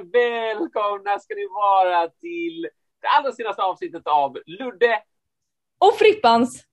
[0.00, 2.68] välkomna, ska ni vara till
[3.02, 5.02] det allra senaste avsnittet av Ludde
[5.78, 6.64] Och Frippans!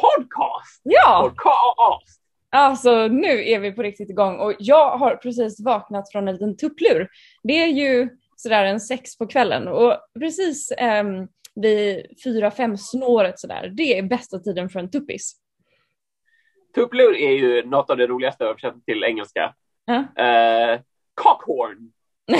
[0.00, 0.80] podcast.
[0.84, 1.22] Ja!
[1.22, 2.22] Podcast.
[2.50, 6.56] Alltså nu är vi på riktigt igång och jag har precis vaknat från en liten
[6.56, 7.08] tupplur.
[7.42, 13.38] Det är ju sådär en sex på kvällen och precis um, vid fyra, fem snåret
[13.38, 15.36] sådär, det är bästa tiden för en tuppis.
[16.74, 19.54] Tupplur är ju något av det roligaste översatt till engelska.
[19.84, 19.94] Ja.
[19.98, 20.80] Uh,
[21.14, 21.92] cockhorn.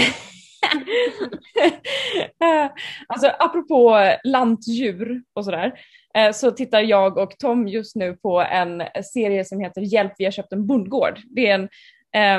[3.07, 5.73] alltså apropå lantdjur och sådär,
[6.17, 8.83] eh, så tittar jag och Tom just nu på en
[9.13, 11.19] serie som heter Hjälp vi har köpt en bondgård.
[11.25, 11.69] Det är en,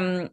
[0.04, 0.30] um,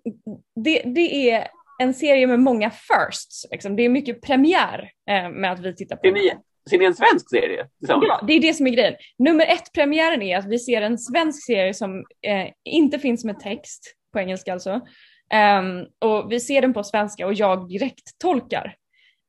[0.65, 1.49] det, det, är
[1.83, 3.77] en serie med många firsts, liksom.
[3.77, 6.33] det är mycket premiär eh, med att vi tittar på ni,
[6.71, 7.67] ser ni en svensk serie?
[7.79, 8.95] Ja, det är det som är grejen.
[9.19, 13.41] Nummer ett premiären är att vi ser en svensk serie som eh, inte finns med
[13.41, 14.81] text, på engelska alltså,
[15.35, 18.75] Um, och vi ser den på svenska och jag direkt tolkar.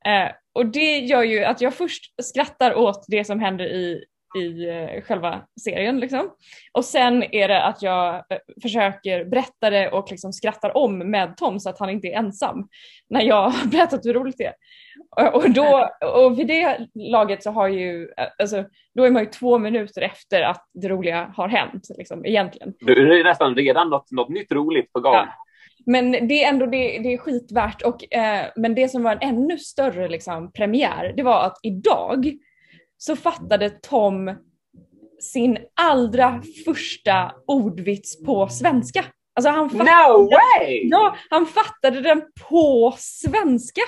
[0.08, 4.04] Uh, och det gör ju att jag först skrattar åt det som händer i,
[4.40, 6.30] i uh, själva serien liksom.
[6.72, 11.38] Och sen är det att jag uh, försöker berätta det och liksom skrattar om med
[11.38, 12.68] Tom så att han inte är ensam
[13.10, 14.56] när jag har berättat hur roligt det är.
[15.36, 19.58] Och, då, och vid det laget så har ju, alltså, då är man ju två
[19.58, 22.74] minuter efter att det roliga har hänt liksom, egentligen.
[22.80, 25.14] Du är nästan redan något, något nytt roligt på gång.
[25.14, 25.28] Ja.
[25.86, 27.82] Men det är ändå det, det är skitvärt.
[27.82, 32.34] Och, eh, men det som var en ännu större liksom, premiär, det var att idag
[32.98, 34.36] så fattade Tom
[35.22, 39.06] sin allra första ordvits på svenska.
[39.36, 40.82] Alltså han fattade, no way!
[40.84, 43.82] Ja, han fattade den på svenska.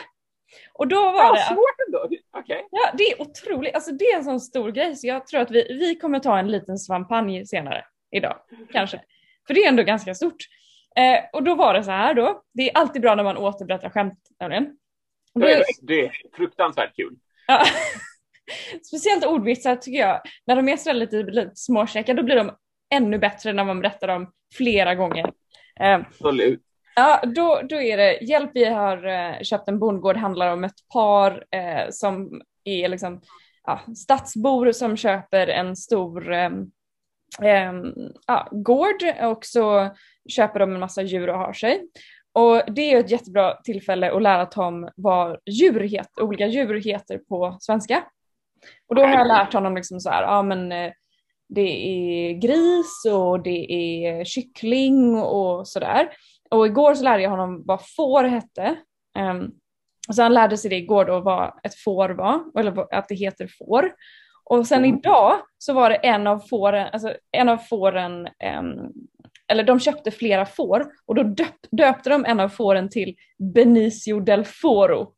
[0.73, 1.55] Och då var ja, det...
[1.55, 2.17] svårt ändå.
[2.39, 2.61] Okay.
[2.71, 3.75] Ja, det är otroligt.
[3.75, 6.39] Alltså det är en sån stor grej så jag tror att vi, vi kommer ta
[6.39, 7.85] en liten svampanje senare
[8.15, 8.35] idag,
[8.71, 9.01] kanske.
[9.47, 10.45] För det är ändå ganska stort.
[10.95, 13.89] Eh, och då var det så här då, det är alltid bra när man återberättar
[13.89, 14.77] skämt nämligen.
[15.33, 17.15] Det är, det är fruktansvärt kul.
[17.47, 17.65] Ja.
[18.83, 22.51] Speciellt ordvitsar tycker jag, när de är så lite, lite småkäcka då blir de
[22.93, 25.31] ännu bättre när man berättar dem flera gånger.
[25.79, 26.61] Eh, Absolut.
[26.95, 30.89] Ja, då, då är det Hjälp vi har eh, köpt en bondgård handlar om ett
[30.93, 33.21] par eh, som är liksom
[33.63, 36.33] ja, stadsbor som köper en stor
[37.41, 37.73] eh,
[38.27, 39.89] ja, gård och så
[40.29, 41.87] köper de en massa djur och har sig.
[42.33, 47.17] Och det är ett jättebra tillfälle att lära Tom vad djur heter, olika djur heter
[47.17, 48.03] på svenska.
[48.87, 50.91] Och då har jag lärt honom liksom så här, ja men eh,
[51.49, 56.09] det är gris och det är kyckling och sådär.
[56.49, 58.75] Och igår så lärde jag honom vad får hette.
[59.19, 59.51] Um,
[60.11, 63.49] så han lärde sig det igår då vad ett får var, eller att det heter
[63.57, 63.93] får.
[64.43, 64.97] Och sen mm.
[64.97, 68.27] idag så var det en av fåren, alltså en av fåren,
[68.59, 68.93] um,
[69.47, 73.15] eller de köpte flera får och då döp, döpte de en av fåren till
[73.53, 75.13] Benicio del Foro.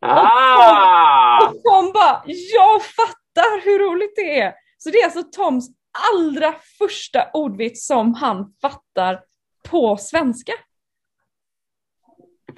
[0.00, 1.46] Ah!
[1.46, 4.54] Och Tom bara, jag fattar hur roligt det är!
[4.78, 5.70] Så det är alltså Toms
[6.14, 9.20] allra första ordvits som han fattar
[9.68, 10.52] på svenska.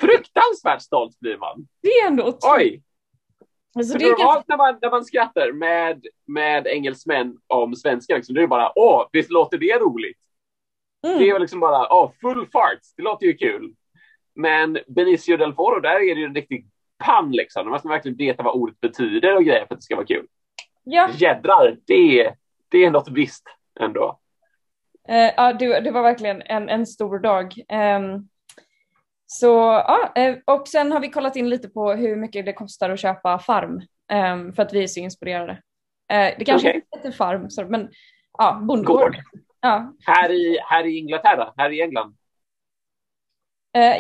[0.01, 1.69] Fruktansvärt stolt blir man.
[1.83, 2.45] Det är ändå otroligt.
[2.45, 2.83] Oj!
[3.79, 8.35] Alltså, det är normalt när, man, när man skrattar med, med engelsmän om svenska, liksom,
[8.35, 10.19] det är bara åh, visst låter det roligt?
[11.07, 11.19] Mm.
[11.19, 13.75] Det är liksom bara åh, full fart, det låter ju kul.
[14.35, 16.67] Men Benicio del Foro, där är det ju en riktig
[16.99, 17.65] pann liksom.
[17.65, 20.27] Man måste verkligen veta vad ordet betyder och grejer för att det ska vara kul.
[20.85, 21.09] Ja.
[21.17, 22.35] Jädrar, det,
[22.69, 23.45] det är något visst
[23.81, 24.19] ändå.
[25.11, 27.55] Uh, ja, det, det, var verkligen en, en stor dag.
[27.73, 28.29] Um,
[29.31, 29.47] så
[29.87, 33.01] ja, uh, och sen har vi kollat in lite på hur mycket det kostar att
[33.01, 35.53] köpa farm um, för att vi är så inspirerade.
[35.53, 35.59] Uh,
[36.39, 36.81] det kanske okay.
[36.81, 37.89] inte heter farm, så, men
[38.39, 39.17] ja, bondgård.
[39.61, 39.95] Ja.
[40.07, 42.17] Här, i, här i Inglaterra, här i England.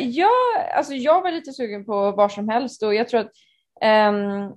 [0.00, 0.30] ja,
[0.74, 3.32] alltså jag var lite sugen på var som helst och jag tror att
[4.10, 4.56] um,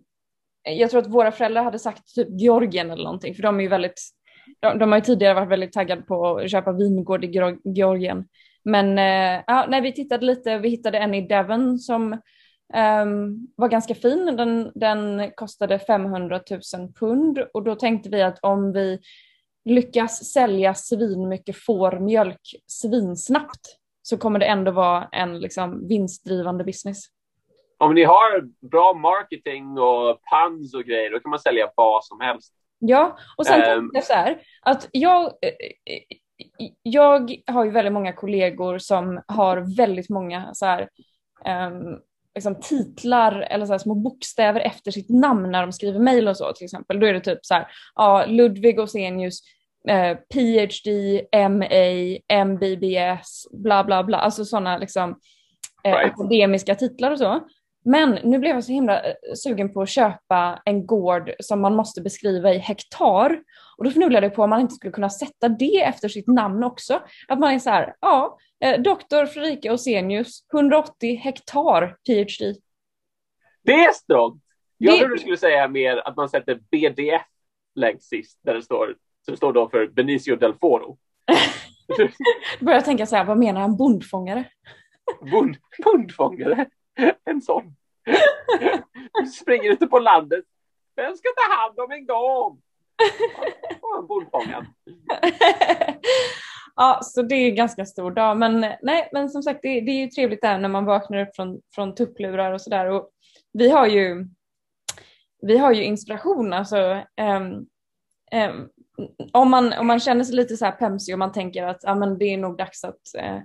[0.64, 3.68] jag tror att våra föräldrar hade sagt typ Georgien eller någonting för de är ju
[3.68, 4.02] väldigt
[4.60, 8.26] de, de har ju tidigare varit väldigt taggade på att köpa vingård i Georgien.
[8.64, 12.14] Men eh, ja, när vi tittade lite, vi hittade en i Devon som
[12.74, 14.26] um, var ganska fin.
[14.26, 16.42] Den, den kostade 500
[16.78, 19.00] 000 pund och då tänkte vi att om vi
[19.66, 27.04] lyckas sälja svin mycket fårmjölk svinsnabbt så kommer det ändå vara en liksom, vinstdrivande business.
[27.78, 32.20] Om ni har bra marketing och pans och grejer, då kan man sälja vad som
[32.22, 32.54] helst.
[32.80, 36.18] Ja, och sen um, tänkte jag så här att jag, eh,
[36.84, 40.90] jag har ju väldigt många kollegor som har väldigt många så här,
[41.46, 42.00] um,
[42.36, 46.54] liksom titlar eller så små bokstäver efter sitt namn när de skriver mejl och så
[46.54, 47.00] till exempel.
[47.00, 49.40] Då är det typ så här, ja, Ludvig Osenius,
[49.88, 55.20] eh, PhD, MA, MBBS, bla bla bla, alltså sådana liksom
[55.84, 56.14] eh, right.
[56.14, 57.40] akademiska titlar och så.
[57.84, 61.76] Men nu blev jag så himla eh, sugen på att köpa en gård som man
[61.76, 63.44] måste beskriva i hektar.
[63.78, 66.64] Och då funderade jag på om man inte skulle kunna sätta det efter sitt namn
[66.64, 67.02] också.
[67.28, 72.56] Att man är så här, ja, eh, doktor Fredrika Osenius, 180 hektar PhD.
[73.64, 74.44] Det är strångt!
[74.78, 75.00] Jag det...
[75.00, 77.22] trodde du skulle säga mer att man sätter BDF
[77.76, 78.96] längst sist, där det står,
[79.26, 80.98] som står då för Benicio del Foro.
[82.60, 84.44] Börjar tänka så här, vad menar han, bondfångare?
[85.32, 86.66] Bond, bondfångare?
[87.26, 87.76] En sån.
[89.42, 90.46] Springer ute på landet.
[90.96, 92.62] Vem ska ta hand om en gam?
[94.00, 94.66] En bondfångare.
[96.76, 98.38] ja, så det är en ganska stor dag.
[98.38, 101.36] Men nej, men som sagt, det, det är ju trevligt där när man vaknar upp
[101.36, 103.04] från, från tupplurar och sådär.
[103.54, 104.26] Vi har ju
[105.42, 107.68] vi har ju inspiration, alltså um,
[108.32, 108.70] um,
[109.32, 111.96] om, man, om man känner sig lite så här pemsig och man tänker att ah,
[111.96, 113.40] men det är nog dags att uh,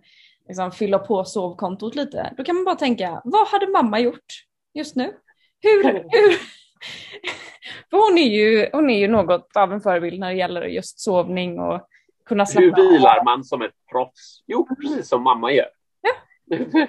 [0.49, 4.45] liksom fylla på sovkontot lite, då kan man bara tänka, vad hade mamma gjort
[4.75, 5.15] just nu?
[5.61, 6.39] Hur, hur?
[7.91, 11.01] För hon är, ju, hon är ju något av en förebild när det gäller just
[11.01, 11.89] sovning och
[12.25, 14.45] kunna slappna Hur vilar man som ett proffs?
[14.47, 15.69] Jo, precis som mamma gör.
[16.01, 16.13] Ja.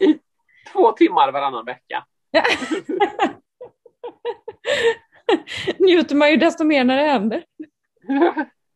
[0.00, 0.18] I
[0.72, 2.04] två timmar varannan vecka.
[2.30, 2.42] Ja.
[5.78, 7.44] Njuter man ju desto mer när det händer.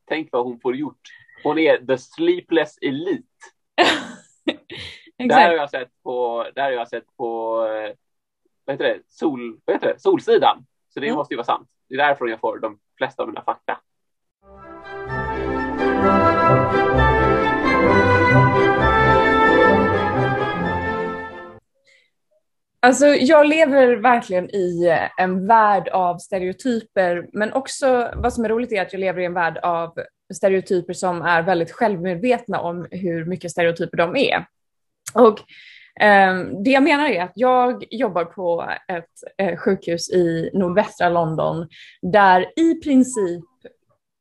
[0.09, 1.01] Tänk vad hon får gjort.
[1.43, 3.29] Hon är the sleepless elite.
[5.25, 5.41] Exakt.
[5.41, 7.57] Där har jag sett på, där har jag sett på
[8.65, 9.01] vad heter det?
[9.09, 10.01] Sol, vad heter det?
[10.01, 10.67] Solsidan.
[10.95, 11.17] Så det mm.
[11.17, 11.69] måste ju vara sant.
[11.89, 13.79] Det är därifrån jag får de flesta av mina fakta.
[22.81, 28.73] Alltså jag lever verkligen i en värld av stereotyper, men också vad som är roligt
[28.73, 29.95] är att jag lever i en värld av
[30.35, 34.47] stereotyper som är väldigt självmedvetna om hur mycket stereotyper de är.
[35.15, 35.39] Och
[36.01, 41.69] ehm, det jag menar är att jag jobbar på ett eh, sjukhus i nordvästra London
[42.03, 43.45] där i princip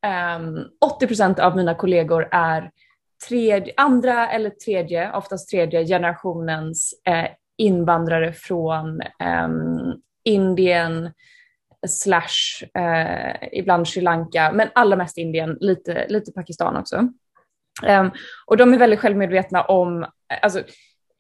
[0.06, 2.72] ehm, 80 procent av mina kollegor är
[3.28, 7.28] tredje, andra eller tredje, oftast tredje generationens eh,
[7.58, 11.12] invandrare från ehm, Indien
[11.88, 17.10] slash eh, ibland Sri Lanka, men allra mest Indien, lite, lite Pakistan också.
[17.84, 18.12] Um,
[18.46, 20.06] och de är väldigt självmedvetna om,
[20.42, 20.64] alltså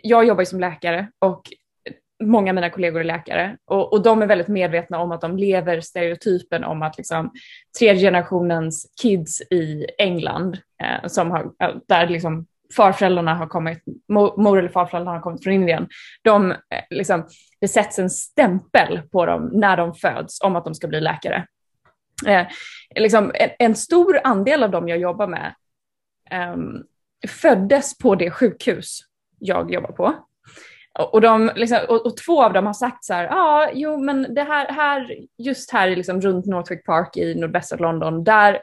[0.03, 1.41] jag jobbar ju som läkare och
[2.23, 5.37] många av mina kollegor är läkare och, och de är väldigt medvetna om att de
[5.37, 7.31] lever stereotypen om att liksom
[7.79, 11.51] tredje generationens kids i England eh, som har,
[11.87, 12.45] där liksom
[12.75, 13.83] farföräldrarna har kommit,
[14.37, 15.87] mor eller farföräldrarna har kommit från Indien,
[16.21, 16.57] de, eh,
[16.89, 17.27] liksom,
[17.61, 21.45] det sätts en stämpel på dem när de föds om att de ska bli läkare.
[22.27, 22.47] Eh,
[22.95, 25.53] liksom, en, en, stor andel av dem jag jobbar med
[26.31, 26.83] Ehm,
[27.27, 28.99] föddes på det sjukhus
[29.39, 30.13] jag jobbar på.
[30.99, 33.97] Och, de, liksom, och, och, två av dem har sagt så här, ja, ah, jo
[33.97, 38.61] men det här, här just här liksom runt Northwick Park i nordvästra London, där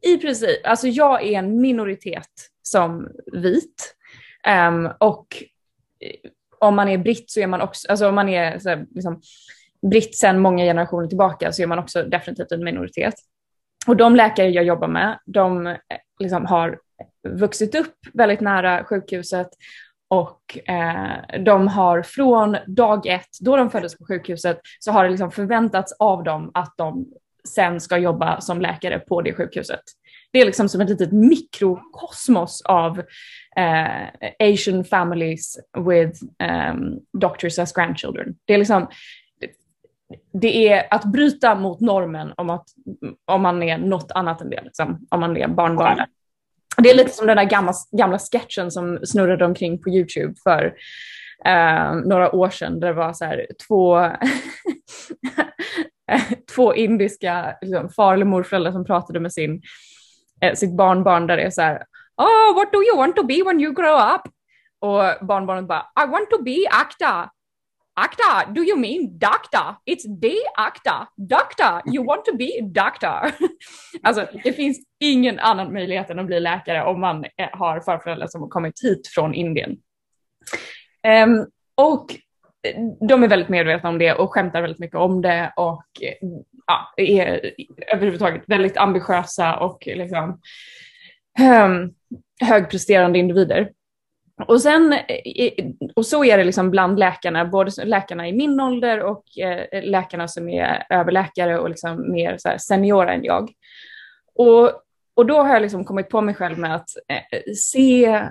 [0.00, 2.30] i princip, alltså jag är en minoritet
[2.62, 3.96] som vit.
[4.68, 5.42] Um, och
[6.00, 8.86] eh, om man är britt så är man också, alltså om man är så här,
[8.94, 9.20] liksom,
[9.90, 13.14] britt sedan många generationer tillbaka så är man också definitivt en minoritet.
[13.86, 15.74] Och de läkare jag jobbar med, de eh,
[16.18, 16.78] liksom har
[17.28, 19.48] vuxit upp väldigt nära sjukhuset
[20.08, 25.10] och eh, de har från dag ett, då de föddes på sjukhuset, så har det
[25.10, 27.06] liksom förväntats av dem att de
[27.54, 29.80] sen ska jobba som läkare på det sjukhuset.
[30.32, 32.98] Det är liksom som ett litet mikrokosmos av
[33.56, 34.06] eh,
[34.52, 36.22] Asian families with
[36.70, 38.34] um, doctors as grandchildren.
[38.44, 38.88] Det är liksom
[40.32, 42.66] det är att bryta mot normen om, att,
[43.24, 46.06] om man är något annat än det, liksom, om man är barnbarn.
[46.78, 50.64] Det är lite som den där gamla, gamla sketchen som snurrade omkring på YouTube för
[51.46, 52.80] uh, några år sedan.
[52.80, 54.10] Där det var så här, två,
[56.54, 59.62] två indiska liksom, far eller morföräldrar som pratade med sin
[60.40, 61.84] eh, sitt barnbarn där det är så här,
[62.16, 64.22] oh, what do you want to be when you grow up?
[64.78, 67.30] Och barnbarnet bara, I want to be actor.
[67.98, 69.76] Akta, do you mean doctor?
[69.86, 71.06] It's the actor.
[71.16, 73.32] Doctor, you want to be doctor.
[74.02, 78.42] alltså det finns ingen annan möjlighet än att bli läkare om man har farföräldrar som
[78.42, 79.70] har kommit hit från Indien.
[81.24, 82.12] Um, och
[82.62, 86.28] eh, de är väldigt medvetna om det och skämtar väldigt mycket om det och eh,
[86.66, 87.52] ja, är
[87.92, 90.40] överhuvudtaget väldigt ambitiösa och liksom,
[91.64, 91.94] um,
[92.40, 93.70] högpresterande individer.
[94.44, 95.66] Och, sen, eh,
[95.96, 100.28] och så är det liksom bland läkarna, både läkarna i min ålder och eh, läkarna
[100.28, 103.52] som är överläkare och liksom mer så seniora än jag.
[104.34, 104.72] Och,
[105.14, 108.22] och då har jag liksom kommit på mig själv med att eh, se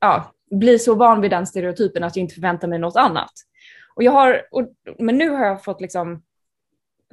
[0.00, 3.32] ja, bli så van vid den stereotypen att jag inte förväntar mig något annat.
[3.94, 6.22] Och jag har, och, men nu har jag fått liksom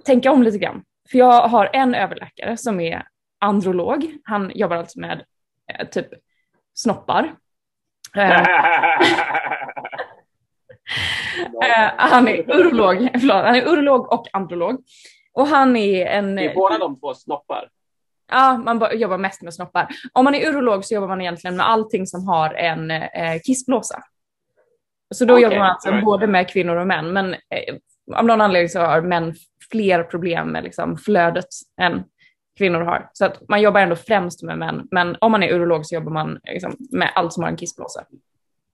[0.03, 0.83] tänka om lite grann.
[1.11, 3.07] För jag har en överläkare som är
[3.39, 4.17] androlog.
[4.23, 5.23] Han jobbar alltså med
[5.73, 6.07] eh, typ
[6.73, 7.35] snoppar.
[11.61, 14.83] Eh, eh, han är urolog, förlåt, han är urolog och androlog.
[15.33, 16.35] Och han är en...
[16.35, 17.69] Det är båda de två snoppar.
[18.31, 19.87] Ja, man jobbar mest med snoppar.
[20.13, 24.03] Om man är urolog så jobbar man egentligen med allting som har en eh, kissblåsa.
[25.15, 26.05] Så då okay, jobbar man alltså right.
[26.05, 27.75] både med kvinnor och män, men eh,
[28.15, 29.33] av någon anledning så har män
[29.71, 31.47] fler problem med liksom, flödet
[31.81, 32.03] än
[32.57, 33.09] kvinnor har.
[33.13, 36.11] Så att man jobbar ändå främst med män, men om man är urolog så jobbar
[36.11, 38.03] man liksom, med allt som har en kissblåsa.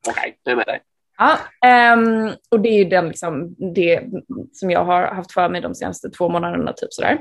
[0.08, 0.82] Okej, okay, jag är med dig.
[1.18, 1.38] Ja,
[1.94, 4.04] um, och det är ju den, liksom, det
[4.54, 6.74] som jag har haft för mig de senaste två månaderna.
[6.74, 7.14] Typ sådär.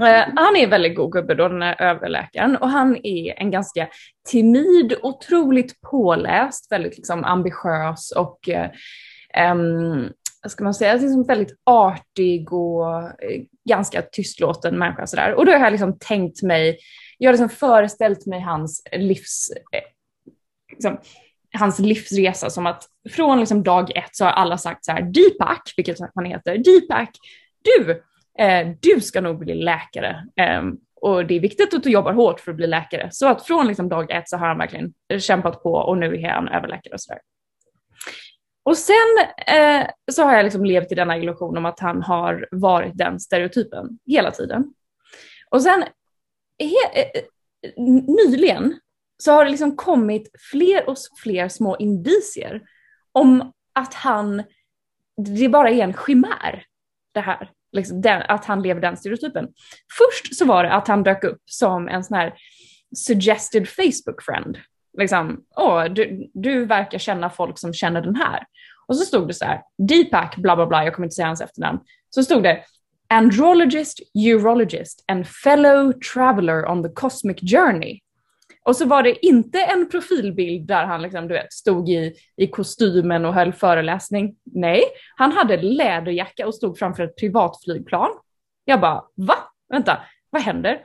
[0.00, 3.88] Uh, han är väldigt god gubbe då, den här överläkaren, och han är en ganska
[4.28, 10.12] timid, otroligt påläst, väldigt liksom, ambitiös och uh, um,
[10.48, 15.06] ska man säga, liksom väldigt artig och eh, ganska tystlåten människa.
[15.06, 15.34] Sådär.
[15.34, 16.78] Och då har jag liksom tänkt mig,
[17.18, 19.80] jag har liksom föreställt mig hans livs, eh,
[20.72, 20.98] liksom,
[21.58, 25.72] hans livsresa som att från liksom dag ett så har alla sagt så här, Deepak,
[25.76, 27.10] vilket han heter, Deepak,
[27.62, 28.02] du,
[28.44, 30.26] eh, du ska nog bli läkare.
[30.40, 30.62] Eh,
[31.00, 33.08] och det är viktigt att du jobbar hårt för att bli läkare.
[33.10, 36.28] Så att från liksom dag ett så har han verkligen kämpat på och nu är
[36.28, 37.20] han överläkare och sådär.
[38.66, 42.48] Och sen eh, så har jag liksom levt i denna illusion om att han har
[42.50, 44.74] varit den stereotypen hela tiden.
[45.50, 45.84] Och sen
[46.58, 47.22] he, eh,
[48.06, 48.80] nyligen
[49.18, 52.62] så har det liksom kommit fler och fler små indicier
[53.12, 54.42] om att han,
[55.16, 56.64] det bara är en chimär
[57.14, 59.48] det här, liksom den, att han lever den stereotypen.
[59.98, 62.34] Först så var det att han dök upp som en sån här
[62.96, 64.58] suggested Facebook friend.
[64.98, 68.46] Liksom, åh, du, du verkar känna folk som känner den här.
[68.88, 71.40] Och så stod det så här, Deepak, bla bla bla, jag kommer inte säga hans
[71.40, 71.78] efternamn.
[72.10, 72.62] Så stod det,
[73.08, 78.00] andrologist, urologist and fellow traveler on the cosmic journey.
[78.64, 82.46] Och så var det inte en profilbild där han liksom, du vet, stod i, i
[82.46, 84.36] kostymen och höll föreläsning.
[84.44, 84.82] Nej,
[85.16, 88.10] han hade läderjacka och stod framför ett privatflygplan.
[88.64, 89.34] Jag bara, va?
[89.68, 90.84] Vänta, vad händer?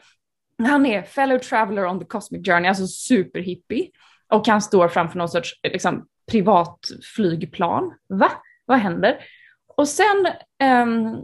[0.68, 3.90] Han är fellow traveler on the cosmic journey, alltså superhippie.
[4.34, 7.94] Och han står framför någon sorts liksom, privatflygplan.
[8.10, 8.32] Va?
[8.66, 9.18] Vad händer?
[9.78, 10.28] Och sen
[10.64, 11.18] ehm,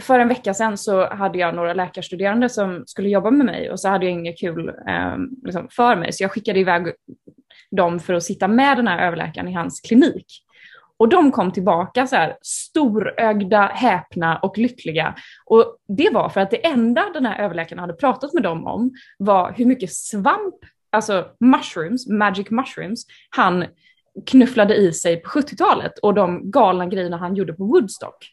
[0.00, 3.80] för en vecka sedan så hade jag några läkarstuderande som skulle jobba med mig och
[3.80, 6.86] så hade jag inget kul ehm, liksom för mig så jag skickade iväg
[7.70, 10.26] dem för att sitta med den här överläkaren i hans klinik.
[10.98, 15.14] Och de kom tillbaka så här storögda, häpna och lyckliga.
[15.46, 18.90] Och det var för att det enda den här överläkaren hade pratat med dem om
[19.18, 20.54] var hur mycket svamp,
[20.90, 23.64] alltså mushrooms, magic mushrooms, han
[24.26, 28.32] knufflade i sig på 70-talet och de galna grejerna han gjorde på Woodstock.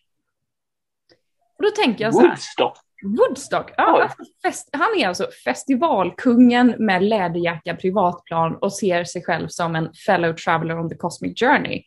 [1.58, 2.28] Och då tänker jag så här.
[2.28, 2.78] Woodstock?
[3.04, 4.10] Woodstock, ja,
[4.44, 10.34] fest, han är alltså festivalkungen med läderjacka, privatplan och ser sig själv som en fellow
[10.34, 11.84] traveler on the cosmic journey.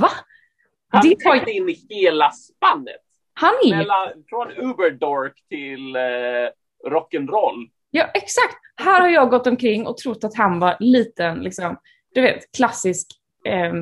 [0.00, 0.10] Va?
[0.88, 3.00] Han täckte in hela spannet.
[3.34, 3.76] Han är...
[3.76, 7.68] Mellan, från Uberdork till eh, rock'n'roll.
[7.90, 8.56] Ja, exakt.
[8.76, 11.76] Här har jag gått omkring och trott att han var liten, liksom,
[12.14, 13.06] du vet, klassisk
[13.44, 13.72] eh,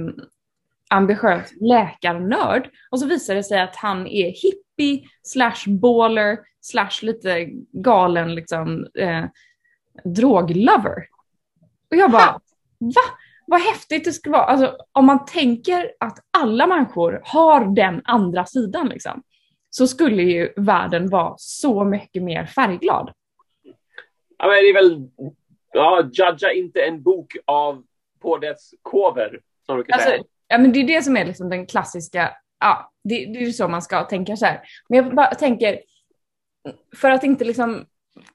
[0.91, 2.71] ambitiös läkarnörd.
[2.91, 8.87] Och så visar det sig att han är hippie slash baller slash lite galen liksom
[8.95, 9.25] eh,
[10.05, 11.07] droglover.
[11.91, 12.41] Och jag bara,
[12.79, 13.03] va?
[13.47, 14.45] Vad häftigt det skulle vara.
[14.45, 19.23] Alltså, om man tänker att alla människor har den andra sidan liksom,
[19.71, 23.13] så skulle ju världen vara så mycket mer färgglad.
[24.39, 25.09] Ja, men det är väl,
[25.73, 27.85] ja, judga inte en bok av
[28.21, 30.23] på dess cover, som du kan alltså, säga.
[30.49, 33.69] Ja, men det är det som är liksom den klassiska, ja, det, det är så
[33.69, 34.61] man ska tänka så här.
[34.89, 35.81] Men jag bara tänker,
[36.97, 37.87] för att inte liksom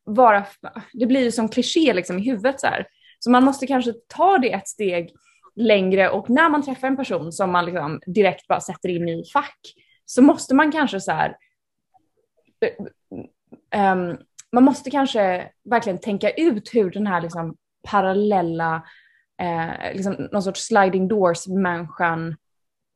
[0.03, 0.45] vara,
[0.93, 2.87] det blir ju som kliché liksom i huvudet så här.
[3.19, 5.11] Så man måste kanske ta det ett steg
[5.55, 9.23] längre och när man träffar en person som man liksom direkt bara sätter in i
[9.33, 9.59] fack
[10.05, 11.37] så måste man kanske så här,
[13.75, 14.17] um,
[14.51, 18.83] man måste kanske verkligen tänka ut hur den här liksom parallella
[19.41, 22.35] eh, liksom någon sorts sliding doors-människan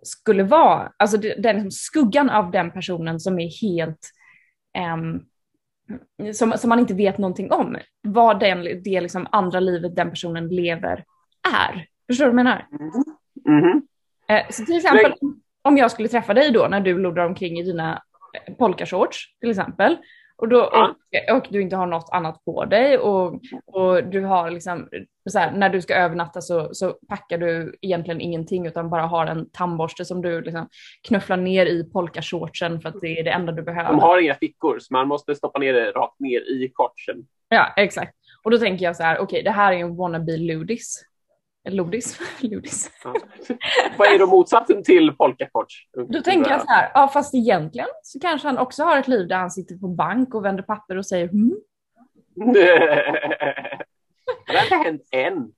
[0.03, 0.91] skulle vara.
[0.97, 4.11] Alltså den liksom skuggan av den personen som är helt,
[4.77, 4.97] eh,
[6.33, 7.77] som, som man inte vet någonting om.
[8.01, 11.03] Vad den, det liksom andra livet den personen lever
[11.53, 11.85] är.
[12.07, 12.67] Förstår du vad jag menar?
[12.79, 13.63] Mm.
[13.63, 13.81] Mm.
[14.27, 15.13] Eh, så till exempel
[15.61, 19.49] om jag skulle träffa dig då när du loddar omkring i dina eh, polkashorts till
[19.49, 19.97] exempel
[20.41, 24.51] och, då, och, och, du inte har något annat på dig och, och du har
[24.51, 24.89] liksom,
[25.29, 29.25] så här, när du ska övernatta så, så packar du egentligen ingenting utan bara har
[29.25, 30.67] en tandborste som du liksom
[31.07, 33.89] knufflar ner i polkashortsen för att det är det enda du behöver.
[33.89, 37.25] De har inga fickor så man måste stoppa ner det rakt ner i shortsen.
[37.49, 38.15] Ja, exakt.
[38.43, 41.05] Och då tänker jag så här, okej, okay, det här är en wannabe ludis.
[41.69, 42.19] Lodis.
[42.41, 42.91] Lodis.
[43.03, 43.13] Ja.
[43.97, 45.87] Vad är då motsatsen till polkashorts?
[46.09, 49.27] Då tänker jag så här, ja fast egentligen så kanske han också har ett liv
[49.27, 51.55] där han sitter på bank och vänder papper och säger hmm.
[54.47, 55.51] det har inte hänt än.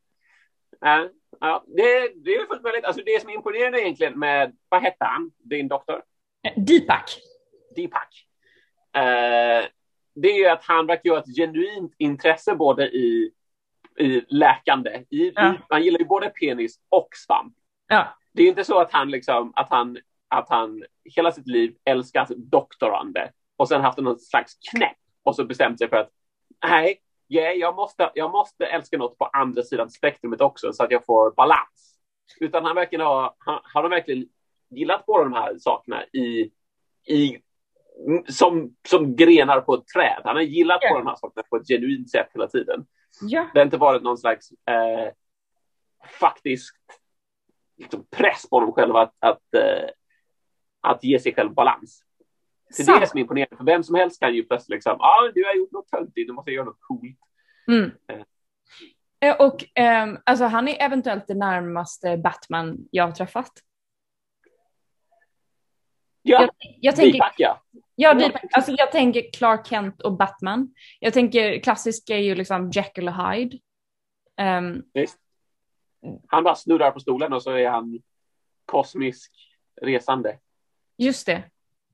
[0.79, 2.85] Ja, ja, det, det är fullt möjligt.
[2.85, 6.01] Alltså det som är imponerande egentligen med, vad hette han, din doktor?
[6.55, 7.19] Deepak.
[7.75, 8.25] Deepak.
[8.97, 9.69] Uh,
[10.15, 13.31] det är ju att han verkar ha ett genuint intresse både i
[13.99, 15.03] i läkande.
[15.09, 15.53] I, ja.
[15.69, 17.53] Man gillar ju både penis och svamp.
[17.87, 18.17] Ja.
[18.33, 19.97] Det är inte så att han, liksom, att, han,
[20.27, 20.83] att han
[21.15, 25.89] hela sitt liv älskat doktorande och sen haft någon slags knäpp och så bestämt sig
[25.89, 26.09] för att
[26.63, 30.91] nej, yeah, jag, måste, jag måste älska något på andra sidan spektrumet också så att
[30.91, 31.99] jag får balans.
[32.39, 34.27] Utan han verkligen har, han, han har verkligen
[34.69, 36.51] gillat båda de här sakerna i,
[37.07, 37.37] i
[38.27, 40.21] som, som grenar på ett träd.
[40.23, 40.93] Han har gillat yeah.
[40.93, 42.85] på de här sakerna på ett genuint sätt hela tiden.
[43.21, 43.49] Ja.
[43.53, 45.13] Det har inte varit någon slags eh,
[46.19, 46.75] faktisk
[47.77, 49.89] liksom, press på honom själv att, att, eh,
[50.81, 52.03] att ge sig själv balans.
[52.73, 54.95] Så det är det som är imponerande, för vem som helst kan ju plötsligt liksom,
[54.99, 57.17] ja, ah, du har gjort något töntigt, du måste göra något coolt.
[57.67, 57.91] Mm.
[58.07, 59.29] Eh.
[59.29, 59.63] eh och
[60.05, 63.51] um, alltså, han är eventuellt det närmaste Batman jag har träffat.
[66.21, 66.49] Ja, jag,
[66.81, 67.62] jag tänker, Deepak, ja.
[67.95, 70.73] Ja, Deepak, alltså jag tänker Clark Kent och Batman.
[70.99, 73.57] Jag tänker klassiska är ju liksom Jekyll och Hyde.
[74.41, 74.83] Um.
[76.27, 77.99] Han bara snurrar på stolen och så är han
[78.65, 79.31] kosmisk
[79.81, 80.37] resande.
[80.97, 81.43] Just det.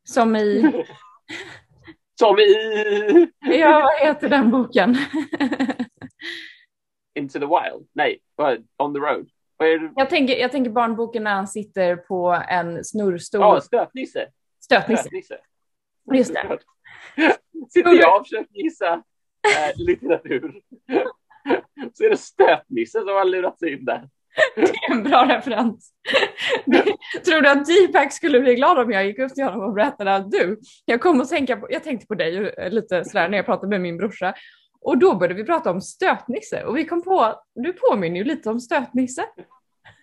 [0.04, 0.62] Som i...
[2.20, 3.28] Som i...
[3.40, 4.98] ja, vad heter den boken?
[7.16, 7.88] Into the wild?
[7.94, 8.20] Nej,
[8.78, 9.30] On the road.
[9.96, 13.42] Jag tänker, jag tänker barnboken när han sitter på en snurrstol.
[13.42, 14.28] Ja, Stötnisse.
[14.60, 15.04] Stötnisse.
[15.04, 15.40] Stötnisse.
[16.14, 16.60] Just det.
[17.70, 20.54] Sitter jag och försöker gissa äh, litteratur.
[21.94, 24.10] Så är det Stötnisse som har lurats in där.
[24.56, 25.94] Det är en bra referens.
[27.26, 30.16] Tror du att Deepak skulle bli glad om jag gick upp till honom och berättade
[30.16, 33.46] att du, jag kom att tänka på, jag tänkte på dig lite sådär när jag
[33.46, 34.34] pratade med min brorsa
[34.82, 38.50] och då började vi prata om Stötnisse och vi kom på, du påminner ju lite
[38.50, 39.26] om Stötnisse.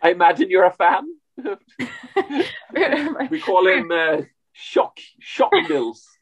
[0.06, 1.20] I imagine you're a fan.
[3.30, 4.24] we call him uh,
[4.58, 6.18] Shock, Shock Bills.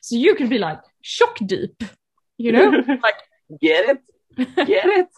[0.00, 1.82] so you can be like shock deep,
[2.38, 2.70] you know?
[2.88, 3.20] Like
[3.60, 4.00] get it,
[4.66, 5.08] get it.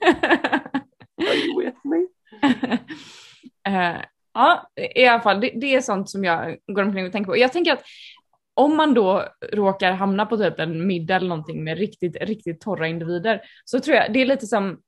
[1.28, 2.06] Are you with me?
[3.68, 4.02] Uh,
[4.34, 7.36] ja, i alla fall, det, det, är sånt som jag går omkring och tänker på.
[7.36, 7.84] Jag tänker att
[8.54, 12.88] om man då råkar hamna på typ en middag eller någonting med riktigt, riktigt torra
[12.88, 14.80] individer så tror jag det är lite som,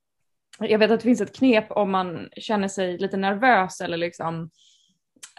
[0.59, 4.51] jag vet att det finns ett knep om man känner sig lite nervös eller liksom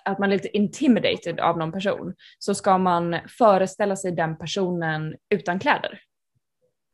[0.06, 5.16] att man är lite intimidated av någon person så ska man föreställa sig den personen
[5.30, 6.02] utan kläder.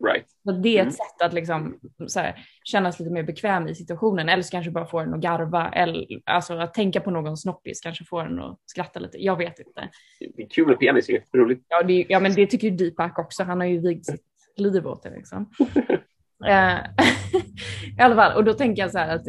[0.06, 0.26] Right.
[0.44, 0.92] Så det är ett mm.
[0.92, 1.80] sätt att liksom,
[2.16, 5.22] här, känna sig lite mer bekväm i situationen eller så kanske bara få en att
[5.22, 9.18] garva eller alltså att tänka på någon snoppis kanske får en att skratta lite.
[9.18, 9.90] Jag vet inte.
[10.36, 11.66] Det är kul med penis ju, roligt.
[11.68, 13.44] Ja, det, ja, men det tycker ju Deepak också.
[13.44, 14.26] Han har ju vigt sitt
[14.58, 15.52] liv åt det liksom.
[16.46, 16.80] uh,
[17.98, 19.28] I alla fall, och då tänker jag så här att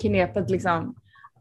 [0.00, 0.94] knepet liksom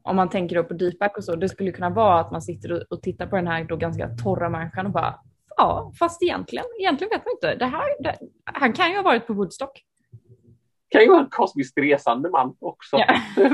[0.04, 2.72] om man tänker då på Deepak och så, det skulle kunna vara att man sitter
[2.72, 5.20] och, och tittar på den här då ganska torra människan och bara
[5.58, 7.56] Ja, fast egentligen, egentligen vet man inte.
[7.56, 9.82] Det här, det, han kan ju ha varit på Woodstock.
[10.90, 12.98] Kan ju vara en kosmiskt resande man också.
[12.98, 13.20] Yeah.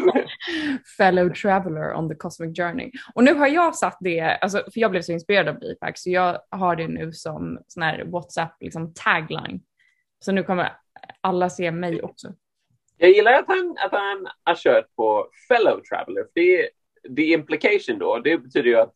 [0.97, 2.91] Fellow traveler on the cosmic journey.
[3.13, 6.09] Och nu har jag satt det, alltså, för jag blev så inspirerad av Deepak, så
[6.09, 9.61] jag har det nu som sån här WhatsApp liksom, tagline.
[10.19, 10.71] Så nu kommer
[11.21, 12.33] alla se mig också.
[12.97, 16.27] Jag gillar att han, att han har kört på fellow traveler.
[16.33, 16.69] Det,
[17.15, 18.93] the implication då, det betyder ju att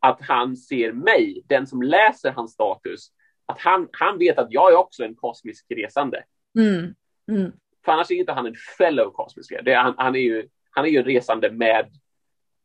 [0.00, 3.12] att han ser mig, den som läser hans status,
[3.46, 6.24] att han, han vet att jag är också en kosmisk resande.
[6.58, 6.94] Mm.
[7.30, 7.52] Mm.
[7.84, 9.74] För annars är inte han en fellow kosmisk resande.
[9.76, 11.86] Han, han, är ju, han är ju en resande med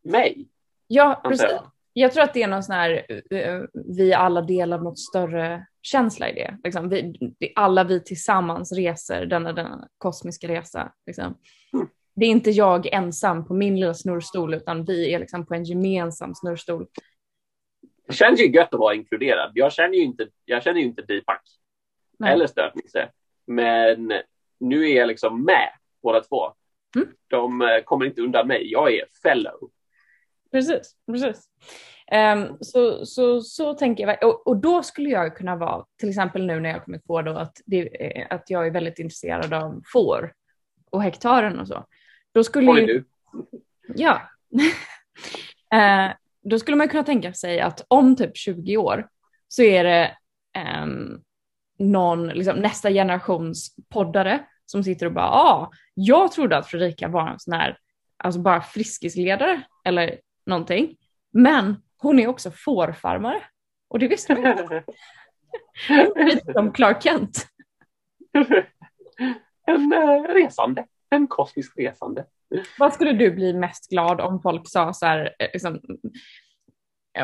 [0.04, 0.48] mig.
[0.88, 1.52] Ja, precis.
[1.94, 6.30] Jag tror att det är någon sån här, uh, vi alla delar något större känsla
[6.30, 6.58] i det.
[6.64, 7.14] Liksom, vi,
[7.56, 10.94] alla vi tillsammans reser denna, denna kosmiska resa.
[11.06, 11.38] Liksom.
[11.74, 11.88] Mm.
[12.16, 15.64] Det är inte jag ensam på min lilla snurrstol utan vi är liksom på en
[15.64, 16.88] gemensam snurrstol
[18.08, 19.52] det känns ju gött att vara inkluderad.
[19.54, 21.42] Jag känner ju inte, jag känner ju inte Deepak
[22.26, 23.10] eller Stötnisse,
[23.48, 24.14] men
[24.60, 25.70] nu är jag liksom med
[26.04, 26.54] båda två.
[26.96, 27.08] Mm.
[27.28, 28.72] De eh, kommer inte undan mig.
[28.72, 29.70] Jag är fellow.
[30.54, 31.50] Precis, precis.
[32.12, 36.46] Um, så, så, så tänker jag, och, och, då skulle jag kunna vara, till exempel
[36.46, 37.90] nu när jag kommit på då att, det,
[38.30, 40.34] att jag är väldigt intresserad av får
[40.92, 41.86] och hektaren och så.
[42.34, 43.04] Då skulle Oj, ju,
[43.96, 44.22] Ja.
[45.74, 46.14] uh,
[46.44, 49.08] då skulle man kunna tänka sig att om typ 20 år
[49.48, 50.18] så är det
[50.84, 51.22] um,
[51.80, 57.08] någon, liksom, nästa generations poddare som sitter och bara, ja, ah, jag trodde att Fredrika
[57.08, 57.78] var en sån här,
[58.18, 60.98] alltså bara friskisledare eller någonting.
[61.32, 63.44] Men hon är också fårfarmare.
[63.88, 64.84] Och det visste jag inte.
[66.16, 67.48] Lite som Clark Kent.
[69.68, 72.26] en uh, resande, en kosmisk resande.
[72.80, 75.80] Vad skulle du bli mest glad om folk sa så här, eh, liksom,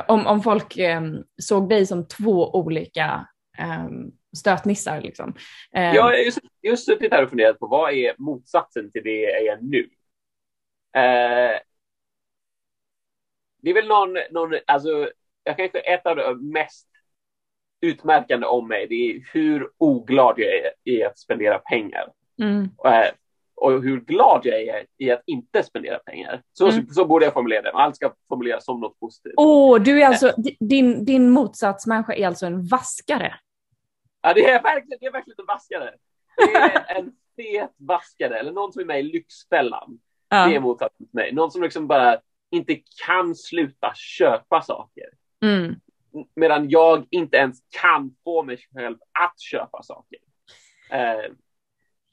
[0.07, 3.27] om, om folk um, såg dig som två olika
[3.59, 5.29] um, stötnissar liksom.
[5.75, 9.21] Um, jag har just, just suttit här och funderat på vad är motsatsen till det
[9.21, 9.89] jag är nu?
[13.61, 15.09] Det är väl någon, någon alltså,
[15.43, 16.87] jag kanske ett av de mest
[17.81, 22.11] utmärkande om mig, det är hur oglad jag är i att spendera pengar.
[22.41, 22.69] Mm.
[22.77, 23.11] Och, eh,
[23.55, 26.41] och, hur glad jag är i att inte spendera pengar.
[26.53, 26.87] Så, mm.
[26.87, 27.71] så, så, borde jag formulera det.
[27.71, 29.33] Allt ska formuleras som något positivt.
[29.37, 33.35] Oh, du är alltså, din, din motsatsmänniska är alltså en vaskare?
[34.21, 35.93] Ja, det är verkligen, det är verkligen en vaskare.
[36.37, 39.99] Det är en fet vaskare, eller någon som är med i Lyxfällan.
[40.29, 40.47] Ja.
[40.47, 41.33] Det är motsatsen till mig.
[41.33, 42.19] Någon som liksom bara
[42.51, 45.05] inte kan sluta köpa saker.
[45.43, 45.75] Mm.
[46.35, 50.19] Medan jag inte ens kan få mig själv att köpa saker.
[50.91, 51.31] Eh.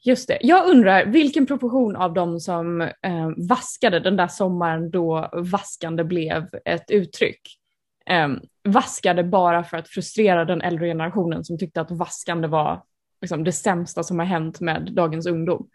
[0.03, 0.37] Just det.
[0.41, 6.47] Jag undrar vilken proportion av dem som eh, vaskade den där sommaren då vaskande blev
[6.65, 7.41] ett uttryck
[8.09, 8.29] eh,
[8.63, 12.83] vaskade bara för att frustrera den äldre generationen som tyckte att vaskande var
[13.21, 15.69] liksom, det sämsta som har hänt med dagens ungdom.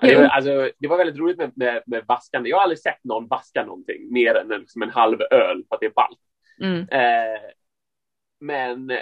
[0.00, 2.50] Det var, alltså, det var väldigt roligt med, med, med, vaskande.
[2.50, 5.80] Jag har aldrig sett någon vaska någonting mer än liksom en halv öl för att
[5.80, 6.18] det är ballt.
[6.60, 6.80] Mm.
[6.80, 7.40] Eh,
[8.40, 8.92] men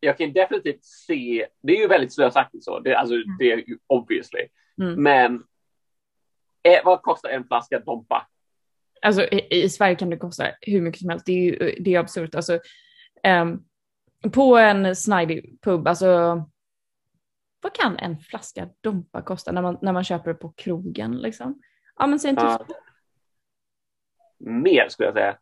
[0.00, 3.36] jag kan definitivt se, det är ju väldigt slösaktigt så, det, alltså, mm.
[3.38, 4.46] det är ju obviously.
[4.82, 5.02] Mm.
[5.02, 5.34] Men
[6.62, 8.26] eh, vad kostar en flaska Dompa?
[9.02, 11.94] Alltså i, i, Sverige kan det kosta hur mycket som helst, det är ju det
[11.94, 12.34] är absurt.
[12.34, 12.60] Alltså,
[13.26, 13.64] um,
[14.32, 16.44] på en snidey pub, alltså
[17.64, 21.62] vad kan en flaska Dompa kosta när man, när man köper det på krogen liksom?
[21.96, 22.66] Ja men säg en tusen.
[22.68, 22.74] Ja.
[24.38, 25.38] Mer skulle jag säga.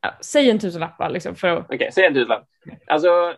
[0.00, 1.64] Ja, säg en tusenlapp liksom för att...
[1.64, 2.48] Okej, okay, säg en tusenlapp.
[2.86, 3.36] Alltså,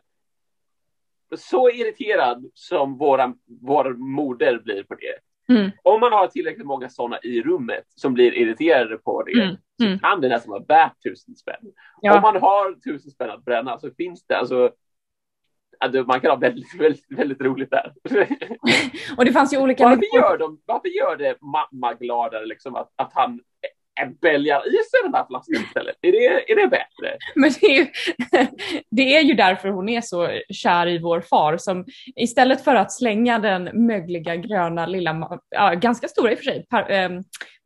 [1.36, 5.18] så irriterad som våra, vår moder blir på det.
[5.54, 5.70] Mm.
[5.82, 9.56] Om man har tillräckligt många sådana i rummet som blir irriterade på det mm.
[9.78, 9.98] så mm.
[9.98, 11.72] kan det nästan vara värt tusen spänn.
[12.02, 12.16] Ja.
[12.16, 14.70] Om man har tusen spänn att bränna så finns det Alltså,
[16.06, 17.92] man kan ha väldigt, väldigt, väldigt roligt där.
[19.16, 19.84] och det fanns ju olika...
[19.84, 23.40] Varför gör, de, varför gör det mamma gladare liksom att, att han
[24.20, 25.96] bälgar i sig den här flaskan istället?
[26.02, 27.18] Är det, är det bättre?
[27.34, 27.86] Men det är, ju,
[28.90, 31.84] det är ju därför hon är så kär i vår far som
[32.16, 36.66] istället för att slänga den mögliga gröna lilla, ja, ganska stora i och för sig,
[36.70, 37.10] par, eh,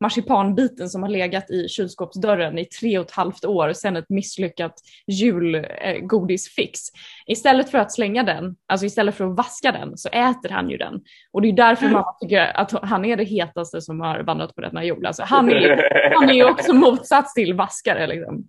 [0.01, 4.73] marsipanbiten som har legat i kylskåpsdörren i tre och ett halvt år sedan ett misslyckat
[5.07, 6.79] julgodisfix.
[6.89, 10.69] Eh, istället för att slänga den, alltså istället för att vaska den så äter han
[10.69, 11.01] ju den.
[11.31, 14.61] Och det är därför man tycker att han är det hetaste som har vandrat på
[14.61, 15.05] denna jord.
[15.05, 18.07] Alltså han, är, han är ju också motsats till vaskare.
[18.07, 18.43] Liksom.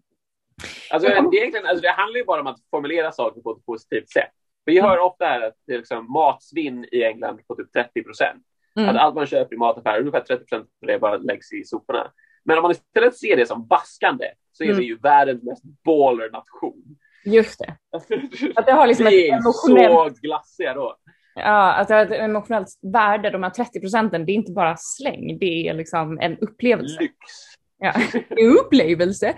[0.90, 4.10] Alltså, det, egentligen, alltså, det handlar ju bara om att formulera saker på ett positivt
[4.10, 4.30] sätt.
[4.64, 5.04] Vi hör mm.
[5.04, 8.42] ofta här att det är liksom matsvinn i England på typ 30 procent.
[8.76, 8.88] Mm.
[8.88, 12.12] Att allt man köper i mataffärer, ungefär 30 procent av det bara läggs i soporna.
[12.44, 14.80] Men om man istället ser det som vaskande så är mm.
[14.80, 16.96] vi ju världens mest baller-nation.
[17.24, 17.76] Just det.
[18.56, 20.16] Att det har liksom vi är emotionellt...
[20.16, 20.96] så glassiga då.
[21.34, 24.76] Ja, att det har ett emotionellt värde, de här 30 procenten, det är inte bara
[24.78, 27.00] släng, det är liksom en upplevelse.
[27.00, 27.16] Lyx.
[27.84, 27.92] Ja,
[28.60, 29.28] upplevelse.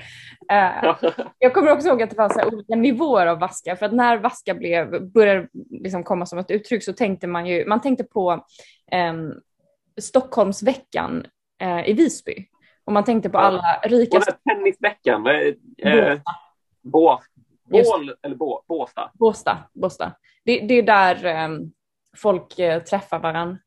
[0.53, 4.19] Uh, jag kommer också ihåg att det fanns olika nivåer av vaska, för att när
[4.19, 8.45] vaska blev, började liksom komma som ett uttryck så tänkte man ju, man tänkte på
[9.11, 9.41] um,
[10.01, 11.27] Stockholmsveckan
[11.63, 12.47] uh, i Visby.
[12.85, 14.21] Och man tänkte på alla rika...
[14.21, 15.27] Tennisveckan,
[15.79, 16.21] eh,
[16.83, 17.29] Båstad.
[17.69, 19.11] Bål eller bå, Båstad?
[19.15, 19.59] Båstad.
[19.75, 20.13] Båstad.
[20.45, 21.73] Det, det är där um,
[22.17, 23.59] folk uh, träffar varandra.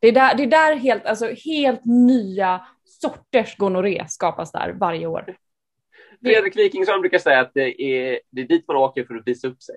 [0.00, 2.66] Det är där, det är där helt, alltså, helt nya
[3.00, 5.36] sorters gonorré skapas där varje år.
[6.22, 9.48] Fredrik Wikingsson brukar säga att det är, det är dit man åker för att visa
[9.48, 9.76] upp sig.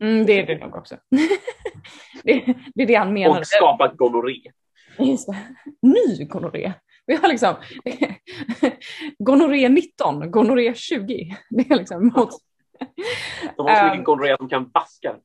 [0.00, 0.96] Mm, det är det nog också.
[2.24, 3.40] det, det, är det han menar.
[3.40, 4.52] Och skapa gonorré.
[4.98, 5.38] Just det.
[5.82, 6.72] Ny gonorré.
[7.06, 7.54] Vi har liksom
[9.18, 11.36] gonorré 19, gonorré 20.
[11.50, 12.30] Det är liksom mot...
[13.56, 15.16] De har så mycket gonorré att de kan vaska.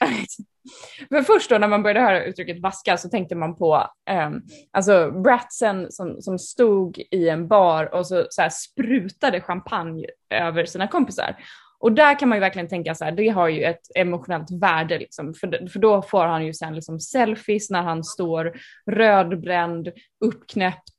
[1.08, 5.10] Men först då när man började höra uttrycket vaska så tänkte man på um, alltså
[5.10, 10.88] bratsen som, som stod i en bar och så, så här, sprutade champagne över sina
[10.88, 11.36] kompisar.
[11.78, 14.98] Och där kan man ju verkligen tänka så här, det har ju ett emotionellt värde
[14.98, 18.52] liksom, för, för då får han ju sen liksom selfies när han står
[18.90, 19.88] rödbränd,
[20.24, 20.90] uppknäppt,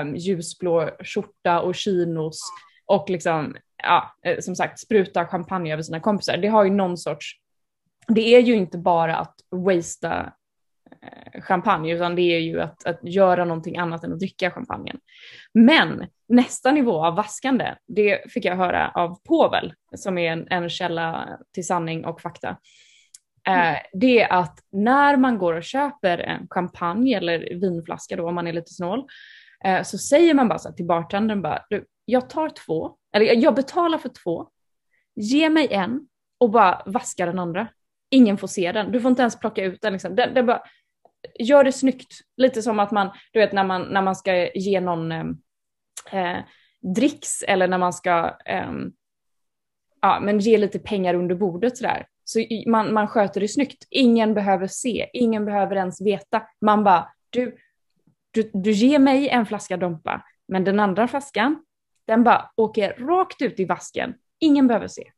[0.00, 2.40] um, ljusblå skjorta och chinos
[2.86, 6.36] och liksom, ja, eh, som sagt sprutar champagne över sina kompisar.
[6.36, 7.32] Det har ju någon sorts,
[8.14, 10.32] det är ju inte bara att wastea
[11.02, 14.98] eh, champagne, utan det är ju att, att göra någonting annat än att dricka champagnen.
[15.54, 20.68] Men nästa nivå av vaskande, det fick jag höra av Povel, som är en, en
[20.68, 22.56] källa till sanning och fakta.
[23.44, 23.76] Mm.
[23.92, 28.46] det är att när man går och köper en champagne eller vinflaska då om man
[28.46, 29.04] är lite snål,
[29.64, 33.54] eh, så säger man bara så till bartendern bara, du, jag tar två, eller jag
[33.54, 34.48] betalar för två,
[35.14, 37.68] ge mig en och bara vaska den andra.
[38.10, 39.92] Ingen får se den, du får inte ens plocka ut den.
[39.92, 40.14] Liksom.
[40.16, 40.62] den, den bara,
[41.38, 44.80] gör det snyggt, lite som att man, du vet när man, när man ska ge
[44.80, 45.24] någon eh,
[46.12, 46.38] eh
[46.96, 48.72] dricks eller när man ska eh,
[50.00, 52.06] ja, men ge lite pengar under bordet sådär.
[52.24, 53.86] Så man, man sköter det snyggt.
[53.90, 56.42] Ingen behöver se, ingen behöver ens veta.
[56.60, 57.56] Man bara, du,
[58.30, 61.64] du, du ger mig en flaska Dompa, men den andra flaskan,
[62.06, 64.14] den bara åker rakt ut i vasken.
[64.38, 65.10] Ingen behöver se.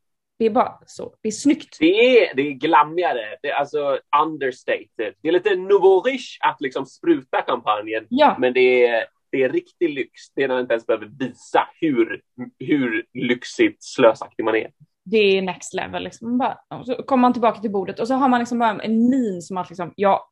[0.43, 1.15] Det är bara så.
[1.21, 1.77] Det är snyggt.
[1.79, 3.37] Det är, det är glammigare.
[3.41, 5.13] Det är alltså understated.
[5.21, 8.35] Det är lite nouveau riche att liksom spruta kampanjen, ja.
[8.39, 10.11] men det är, det är riktig lyx.
[10.35, 12.21] Det är när man inte ens behöver visa hur,
[12.59, 14.71] hur lyxigt slösaktig man är.
[15.05, 16.03] Det är next level.
[16.03, 16.37] Liksom.
[16.37, 19.41] Bara, så kommer man tillbaka till bordet och så har man liksom bara en min
[19.41, 20.29] som att liksom, ja,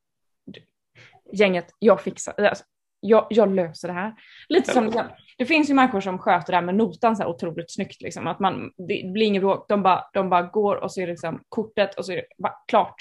[1.34, 2.64] gänget, jag fixar, alltså,
[3.00, 4.14] jag, jag löser det här.
[4.50, 5.04] Lite som, liksom,
[5.42, 8.28] det finns ju människor som sköter det här med notan så här otroligt snyggt liksom,
[8.28, 11.12] att man, det blir inget bråk, de bara, de bara går och så är det
[11.12, 12.96] liksom kortet och så är det bara klart.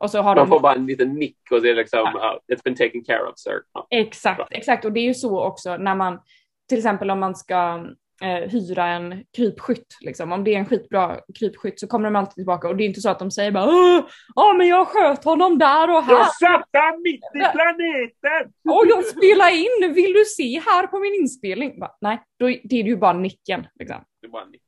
[0.00, 0.48] Och så har Man de...
[0.48, 2.40] får bara en liten nick och det är liksom, ja.
[2.48, 3.62] uh, it's been taken care of sir.
[3.72, 3.86] Ja.
[3.90, 4.46] Exakt, Bra.
[4.50, 6.20] exakt och det är ju så också när man,
[6.68, 7.86] till exempel om man ska
[8.22, 9.96] eh, hyra en krypskytt.
[10.00, 10.32] Liksom.
[10.32, 13.00] Om det är en skitbra krypskytt så kommer de alltid tillbaka och det är inte
[13.00, 16.12] så att de säger bara ja men jag sköt honom där och här.
[16.12, 18.52] Jag satt där mitt i planeten!
[18.64, 21.80] Och jag spelade in, vill du se här på min inspelning?
[21.80, 23.66] Bara, Nej, då, det är ju bara nicken.
[23.74, 24.04] Liksom.
[24.20, 24.62] Det är bara nick.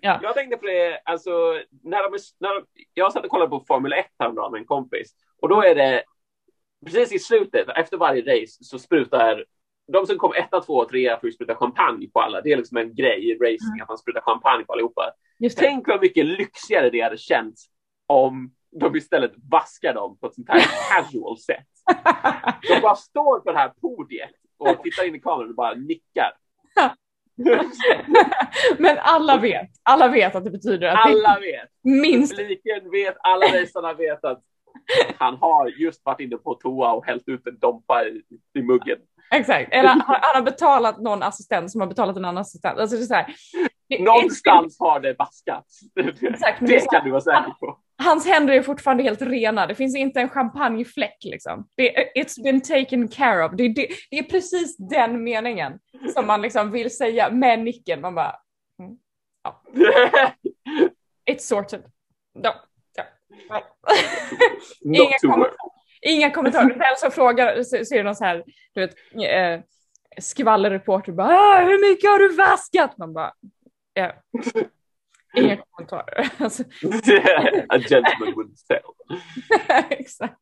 [0.00, 0.20] Ja.
[0.22, 1.30] Jag tänkte på det, alltså,
[1.82, 5.14] när de, när de, jag satt och kollade på Formel 1 häromdagen med en kompis
[5.42, 6.02] och då är det
[6.84, 9.44] precis i slutet, efter varje race, så sprutar
[9.92, 12.40] de som kom etta, två och trea får ju spruta champagne på alla.
[12.40, 13.82] Det är liksom en grej i racing mm.
[13.82, 15.12] att man sprutar champagne på allihopa.
[15.56, 17.66] Tänk vad mycket lyxigare det hade känts
[18.06, 18.50] om
[18.80, 21.66] de istället vaskar dem på ett sånt här casual sätt.
[22.68, 26.32] De bara står på det här podiet och tittar in i kameran och bara nickar.
[28.78, 31.68] Men alla vet, alla vet att det betyder att alla det vet.
[31.82, 32.36] minst.
[32.36, 34.42] Publiken vet, alla racerna vet att
[35.18, 38.22] han har just varit inne på toa och hällt ut en dompa i,
[38.54, 38.98] i muggen.
[39.34, 42.78] Exakt, eller han, han, har betalat någon assistent som har betalat en annan assistent.
[42.78, 43.34] Alltså det är så här,
[43.98, 45.80] Någonstans har det vaskats.
[46.22, 47.78] Exakt, det kan du vara säker på.
[48.02, 51.68] Hans händer är fortfarande helt rena, det finns inte en champagnefläck liksom.
[51.76, 53.52] Det, it's been taken care of.
[53.52, 55.78] Det, det, det, är precis den meningen
[56.14, 58.00] som man liksom vill säga med nicken.
[58.00, 58.36] Man bara,
[58.78, 58.96] mm,
[59.44, 59.62] ja.
[61.30, 61.82] It's sorted.
[62.34, 62.50] No.
[63.48, 63.62] Ja.
[64.84, 65.79] Inga, kommentarer.
[66.02, 66.68] Inga kommentarer.
[66.68, 68.94] Sen så frågar, så, så är det någon så här, du vet,
[69.30, 69.60] eh,
[70.18, 73.32] skvallerreporter bara ah, “Hur mycket har du vaskat?” Man bara
[73.94, 74.12] ja.
[75.36, 76.30] Inga kommentarer.
[76.38, 76.62] Alltså.
[77.68, 78.80] A gentleman would tell.
[79.90, 80.36] Exakt.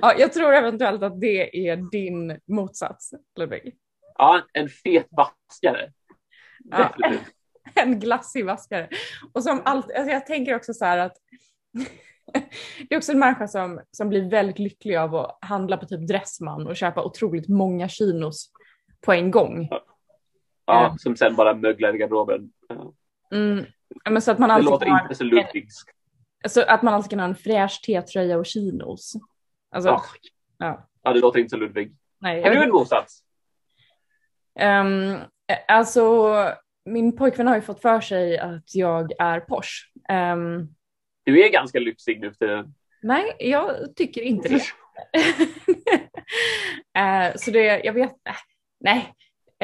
[0.00, 3.74] ja, jag tror eventuellt att det är din motsats, Ludvig.
[4.18, 5.92] Ja, en fet vaskare.
[6.64, 6.94] Ja,
[7.74, 8.88] en glassig vaskare.
[9.32, 11.16] Och som alltid, alltså jag tänker också så här att
[12.88, 16.08] det är också en människa som, som blir väldigt lycklig av att handla på typ
[16.08, 18.52] Dressman och köpa otroligt många chinos
[19.00, 19.68] på en gång.
[19.70, 19.84] Ja,
[20.66, 22.52] ja uh, som sen bara möglar i garderoben.
[23.32, 23.64] Mm,
[24.10, 25.94] men så att man alltid det låter inte så ludvigskt.
[26.44, 29.14] Alltså att man alltid kan ha en fräsch T-tröja och chinos.
[29.70, 30.04] Alltså, oh.
[30.58, 30.88] ja.
[31.02, 31.96] ja, det låter inte så Ludvig.
[32.18, 33.22] Nej, Har du en motsats?
[34.60, 35.18] Um,
[35.68, 36.34] alltså,
[36.84, 39.86] min pojkvän har ju fått för sig att jag är Porsche.
[40.12, 40.74] Um,
[41.28, 42.68] du är ganska lyxig nu för
[43.02, 44.54] Nej, jag tycker inte det.
[46.98, 48.12] uh, så det, jag vet,
[48.80, 49.14] nej.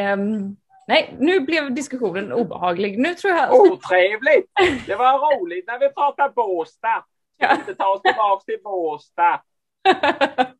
[0.00, 0.56] Um,
[0.88, 2.98] nej, nu blev diskussionen obehaglig.
[2.98, 3.52] Nu tror jag...
[3.52, 4.50] Otrevligt!
[4.86, 7.04] Det var roligt när vi pratade Båstad.
[7.36, 7.54] Ska ja.
[7.54, 9.42] inte ta oss tillbaka till Båstad?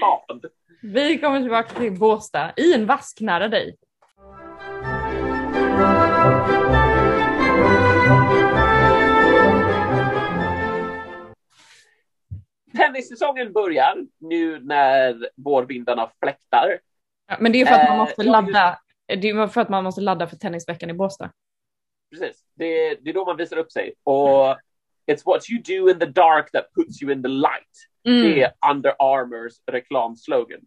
[0.00, 0.48] Båstad.
[0.82, 3.76] Vi kommer tillbaka till Båstad i en vask nära dig.
[12.72, 16.78] Tennissäsongen börjar nu när vårvindarna fläktar.
[17.28, 18.78] Ja, men det är för att man eh, måste ladda.
[19.06, 21.30] Det är för att man måste ladda för tennisveckan i Båstad.
[22.10, 23.94] Precis, det, det är då man visar upp sig.
[24.02, 24.56] Och
[25.06, 27.88] it's what you do in the dark that puts you in the light.
[28.06, 28.22] Mm.
[28.22, 30.60] Det är Under Armours reklamslogan.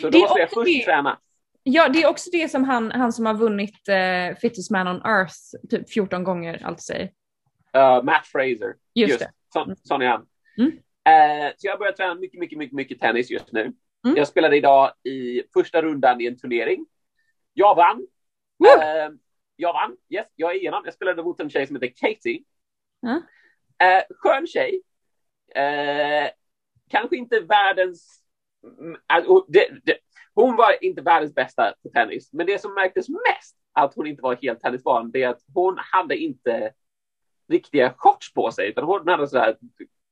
[0.00, 0.84] Så då måste jag först det.
[0.84, 1.18] träna.
[1.62, 5.02] Ja, det är också det som han, han som har vunnit uh, Fittest Man on
[5.04, 5.34] Earth
[5.70, 7.10] typ 14 gånger alltid säger.
[7.76, 8.74] Uh, Matt Fraser.
[8.94, 9.30] Just, just det.
[9.52, 10.26] Så, sån är han.
[10.58, 10.72] Mm.
[11.08, 13.60] Uh, så jag börjar träna mycket, mycket, mycket, mycket tennis just nu.
[13.60, 14.16] Mm.
[14.16, 16.86] Jag spelade idag i första rundan i en turnering.
[17.52, 17.98] Jag vann.
[17.98, 19.16] Uh,
[19.56, 19.96] jag vann.
[20.08, 20.82] Yes, jag är igenom.
[20.84, 22.42] Jag spelade mot en tjej som heter Katie.
[23.06, 23.16] Mm.
[23.16, 24.82] Uh, skön tjej.
[25.56, 26.30] Uh,
[26.90, 28.22] kanske inte världens...
[29.18, 29.98] Uh, det, det,
[30.34, 34.22] hon var inte världens bästa på tennis, men det som märktes mest att hon inte
[34.22, 36.72] var helt tennisvan, det är att hon hade inte
[37.48, 39.56] riktiga shorts på sig, utan hon hade sådär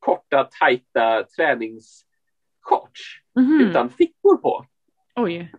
[0.02, 3.70] korta, tajta träningsshorts mm -hmm.
[3.70, 4.66] utan fickor på.
[5.16, 5.52] Oj.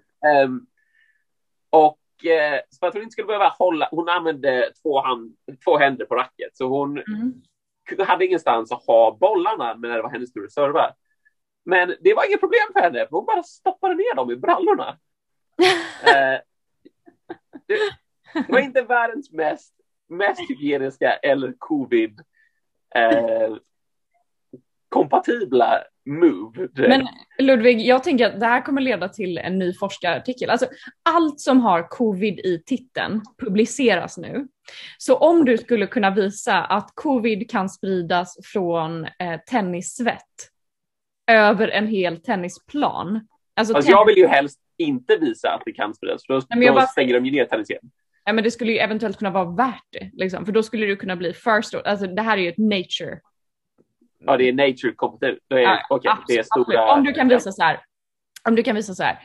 [0.46, 0.68] Um,
[1.70, 6.06] och uh, för att hon inte skulle behöva hålla, hon använde två, hand, två händer
[6.06, 7.42] på racket, så hon mm.
[8.08, 10.94] hade ingenstans att ha bollarna när det var hennes tur att serva.
[11.66, 14.90] Men det var inget problem för henne, för hon bara stoppade ner dem i brallorna.
[14.90, 16.08] uh,
[17.68, 17.78] det,
[18.34, 19.74] det var inte världens mest
[20.10, 22.20] mest hygieniska eller covid
[22.96, 23.56] eh,
[24.94, 26.68] kompatibla move.
[26.76, 27.08] Men
[27.40, 30.50] Ludvig, jag tänker att det här kommer leda till en ny forskarartikel.
[30.50, 30.68] Alltså,
[31.04, 34.48] allt som har covid i titeln publiceras nu.
[34.98, 40.50] Så om du skulle kunna visa att covid kan spridas från eh, tennissvett
[41.32, 43.28] över en hel tennisplan.
[43.56, 46.74] Alltså, alltså jag vill ju helst inte visa att det kan spridas, för då, då
[46.74, 46.88] bara...
[46.88, 47.92] stänger de ju ner tennis igen.
[48.26, 50.46] Ja, men det skulle ju eventuellt kunna vara värt det, liksom.
[50.46, 53.20] för då skulle det kunna bli first, alltså det här är ju ett nature.
[54.26, 55.40] Ja, det är nature kompetitivt.
[55.48, 56.94] Ja, okay, det är stora...
[56.94, 57.80] Om du kan visa så här,
[58.50, 59.20] om du kan visa så här,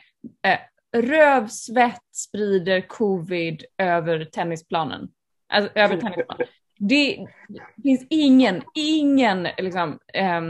[0.46, 0.58] eh,
[1.02, 5.08] rövsvett sprider covid över tennisplanen.
[5.48, 6.46] Alltså, över tennisplanen.
[6.78, 7.26] Det,
[7.82, 10.42] finns ingen, ingen liksom, eh,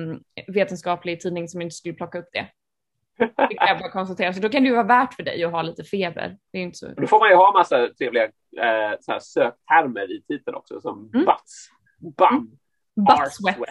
[0.46, 2.46] vetenskaplig tidning som inte skulle plocka upp det.
[3.18, 4.32] Det kan jag bara konstatera.
[4.32, 6.37] Så då kan det ju vara värt för dig att ha lite feber.
[6.52, 6.88] Det är inte så...
[6.96, 11.26] Då får man ju ha massa trevliga eh, söktermer i titeln också som mm.
[11.26, 11.68] butts,
[12.00, 12.48] bum, mm.
[12.96, 13.68] butt sweat.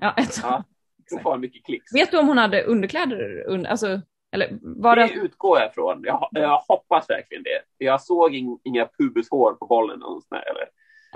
[0.00, 0.64] Ja, ja,
[1.22, 1.94] får man mycket klicks.
[1.94, 4.00] Vet du om hon hade underkläder under, alltså,
[4.32, 5.06] eller var det...
[5.06, 6.02] det utgår jag från.
[6.04, 7.84] Jag, jag hoppas verkligen det.
[7.84, 10.68] Jag såg in, inga pubishår på bollen eller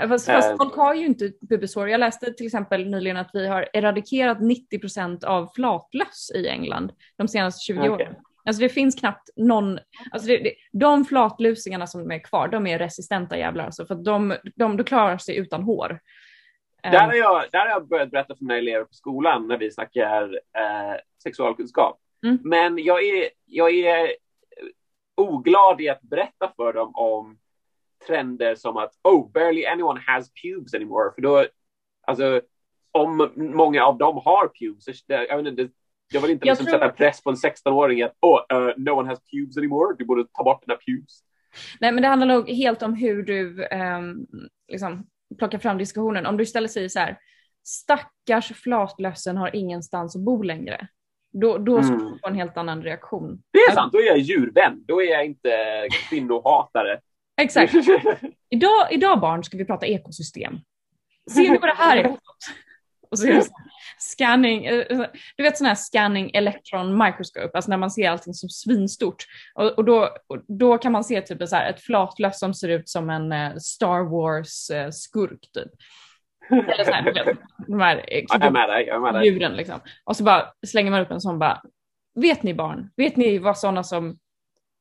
[0.08, 0.56] Fast, fast eh.
[0.56, 1.88] folk har ju inte pubishår.
[1.88, 6.92] Jag läste till exempel nyligen att vi har eradikerat 90 procent av flatlöss i England
[7.16, 7.90] de senaste 20 okay.
[7.90, 8.14] åren.
[8.44, 9.78] Alltså det finns knappt någon,
[10.10, 14.04] alltså det, det, de flatlusingarna som är kvar, de är resistenta jävlar alltså, för att
[14.04, 16.00] de, de, de klarar sig utan hår.
[16.90, 19.70] Där har, jag, där har jag börjat berätta för mina elever på skolan när vi
[19.70, 22.00] snackar eh, sexualkunskap.
[22.24, 22.38] Mm.
[22.44, 24.10] Men jag är, jag är
[25.14, 27.38] oglad i att berätta för dem om
[28.06, 31.12] trender som att oh, barely anyone has pubes anymore.
[31.14, 31.46] För då,
[32.06, 32.40] alltså,
[32.92, 35.68] om många av dem har pubes, det, jag, vet inte,
[36.12, 36.78] jag vill inte liksom tror...
[36.78, 40.24] sätta press på en 16-åring att oh, uh, no one has pubes anymore, du borde
[40.32, 41.20] ta bort dina pubes.
[41.80, 44.26] Nej, men det handlar nog helt om hur du um,
[44.68, 45.06] liksom,
[45.38, 46.26] plockar fram diskussionen.
[46.26, 47.18] Om du istället säger så här,
[47.64, 50.88] stackars flatlössen har ingenstans att bo längre.
[51.32, 52.12] Då, då skulle mm.
[52.12, 53.42] du få en helt annan reaktion.
[53.50, 54.84] Det är sant, då är jag djurvän.
[54.84, 55.50] Då är jag inte
[56.08, 57.00] kvinnohatare.
[57.40, 57.74] Exakt.
[58.50, 60.58] Idag, idag barn ska vi prata ekosystem.
[61.30, 62.04] Ser ni vad det här är?
[63.10, 63.46] Och så är det
[63.98, 68.48] scanning, eh, du vet sån här scanning electron microscope, alltså när man ser allting som
[68.48, 69.24] svinstort.
[69.54, 72.68] Och, och, då, och då kan man se typ så här, ett flatlöss som ser
[72.68, 75.72] ut som en uh, Star Wars uh, skurk typ.
[76.50, 79.26] Eller så här, vet, de här jag är med dig, jag är med dig.
[79.26, 79.80] djuren liksom.
[80.04, 81.62] Och så bara slänger man upp en sån bara,
[82.14, 84.18] vet ni barn, vet ni vad sådana som,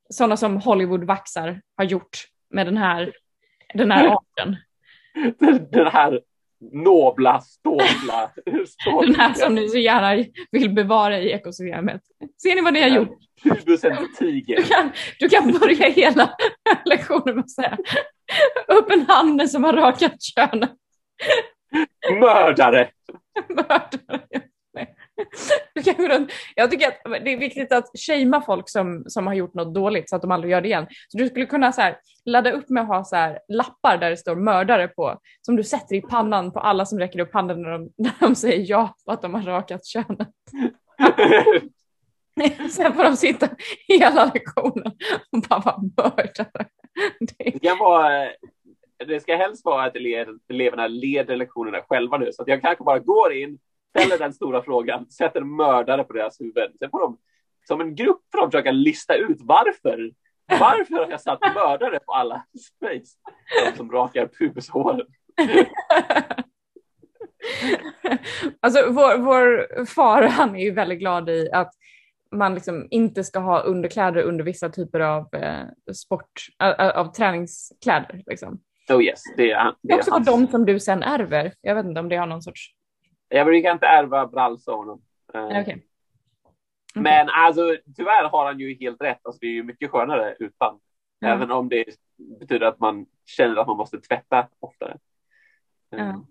[0.09, 2.17] såna som Hollywood-vaxar har gjort
[2.49, 3.13] med den här,
[3.73, 4.55] den här arten.
[5.71, 6.21] Den här
[6.71, 8.31] nobla, ståtla.
[9.01, 12.01] Den här som ni så gärna vill bevara i ekosystemet.
[12.41, 13.17] Ser ni vad ni har gjort?
[13.43, 14.55] Hubusen tiger.
[14.55, 16.35] Du kan, du kan börja hela
[16.85, 17.77] lektionen med att säga
[18.67, 20.71] upp en hand som har rakat könet.
[22.19, 22.89] Mördare.
[23.49, 24.21] Mördare.
[26.55, 30.09] Jag tycker att det är viktigt att shamea folk som, som har gjort något dåligt
[30.09, 30.87] så att de aldrig gör det igen.
[31.07, 34.09] Så du skulle kunna så här, ladda upp med att ha så här, lappar där
[34.09, 37.61] det står mördare på som du sätter i pannan på alla som räcker upp handen
[37.61, 40.29] när de, när de säger ja på att de har rakat könet.
[42.71, 43.49] Sen får de sitta
[43.87, 44.91] hela lektionen
[45.31, 46.65] och bara vara mördare.
[47.19, 47.59] Det...
[47.59, 48.29] kan vara
[49.07, 49.95] det ska helst vara att
[50.49, 53.59] eleverna leder lektionerna själva nu, så att jag kanske bara går in,
[53.97, 56.71] ställer den stora frågan, sätter mördare på deras huvud.
[56.79, 57.17] Sen får de
[57.67, 60.11] som en grupp får de försöka lista ut varför.
[60.59, 62.45] Varför har jag satt mördare på alla
[62.79, 63.31] face?
[63.71, 65.07] De som rakar pubeshåren.
[68.59, 71.73] alltså vår, vår far han är ju väldigt glad i att
[72.31, 78.23] man liksom inte ska ha underkläder under vissa typer av eh, sport, av, av träningskläder.
[78.25, 78.59] Liksom.
[78.89, 80.27] Oh yes, det är, det är också hans.
[80.27, 81.53] de som du sen ärver.
[81.61, 82.71] Jag vet inte om det har någon sorts...
[83.35, 84.99] Jag brukar inte ärva brallor.
[85.35, 85.61] Uh, okay.
[85.61, 85.79] okay.
[86.95, 89.19] Men alltså tyvärr har han ju helt rätt.
[89.23, 90.79] Alltså, det är ju mycket skönare utan.
[91.21, 91.37] Mm.
[91.37, 91.85] Även om det
[92.39, 94.97] betyder att man känner att man måste tvätta oftare.
[95.91, 96.25] Mm.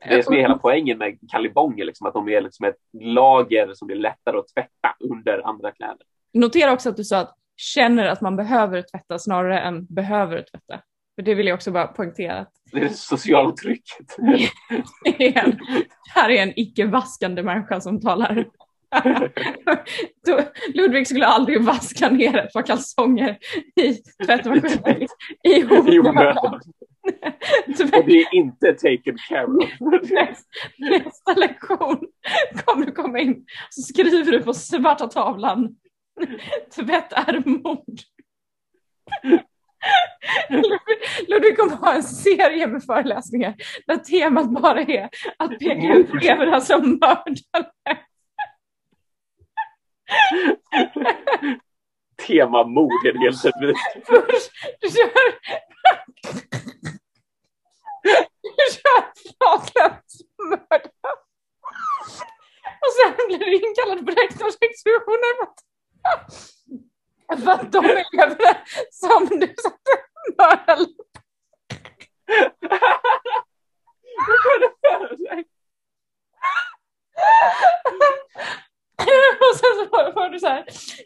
[0.00, 3.74] Det är som är hela poängen med kalibonger, liksom, att de är liksom ett lager
[3.74, 6.06] som blir lättare att tvätta under andra kläder.
[6.32, 10.82] Notera också att du sa att känner att man behöver tvätta snarare än behöver tvätta.
[11.20, 12.46] För det vill jag också bara poängtera.
[12.72, 14.16] Det är det sociala trycket.
[15.04, 18.44] det, är en, det här är en icke-vaskande människa som talar.
[20.74, 23.38] Ludvig skulle aldrig vaska ner ett par kalsonger
[23.76, 23.94] i
[24.26, 25.08] tvättmaskinen
[25.44, 26.60] i onödan.
[27.96, 29.70] Och det är inte taken care of.
[30.10, 30.46] Nästa,
[30.78, 32.00] nästa lektion
[32.64, 35.76] kommer du komma in så skriver du på svarta tavlan
[36.74, 38.00] tvätt är mord.
[41.28, 43.54] Ludvig kommer ha en serie med föreläsningar
[43.86, 47.98] där temat bara är att peka ut eleverna som mördare.
[52.26, 54.06] Tema mord är helt rätt.
[54.06, 54.50] Först,
[54.80, 55.10] du kör...
[58.42, 60.90] Du kör flatlönsmördare.
[62.80, 65.36] Och sen blir du inkallad på rektorsexpeditionen
[67.38, 68.56] för att de eleverna
[68.90, 69.92] som du satte
[70.38, 70.86] mördade.
[74.26, 75.44] Du kunde för sig.
[79.50, 80.64] och sen så får du så här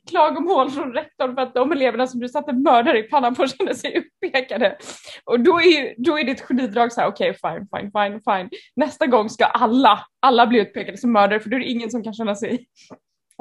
[0.09, 3.75] klagomål från rektorn för att de eleverna som du satte mördare i pannan på kände
[3.75, 4.77] sig utpekade.
[5.25, 8.51] Och då är, då är ditt genidrag så här, okej okay, fine, fine, fine, fine.
[8.77, 12.05] Nästa gång ska alla, alla bli utpekade som mördare för då är det ingen som
[12.05, 12.67] kan känna sig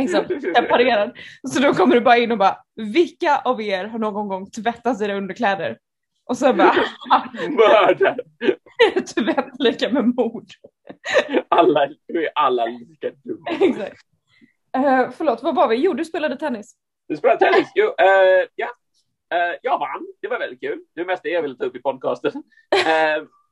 [0.01, 0.25] liksom,
[0.55, 1.17] separerad.
[1.49, 4.97] Så då kommer du bara in och bara, vilka av er har någon gång tvättat
[4.97, 5.77] sina underkläder?
[6.25, 6.73] Och så bara,
[7.49, 8.17] mördare!
[9.15, 10.47] Tvätt lika med mord.
[11.49, 13.49] Alla, är alla lika dumma.
[13.61, 14.01] Exakt.
[14.77, 15.75] Uh, förlåt, vad var vi?
[15.75, 16.75] Jo, du spelade tennis.
[17.07, 17.71] Du spelade tennis?
[17.75, 18.67] Jo, uh, ja.
[19.33, 20.07] Uh, jag vann.
[20.21, 20.79] Det var väldigt kul.
[20.95, 22.31] Det är mest det jag ville ta upp i podcasten.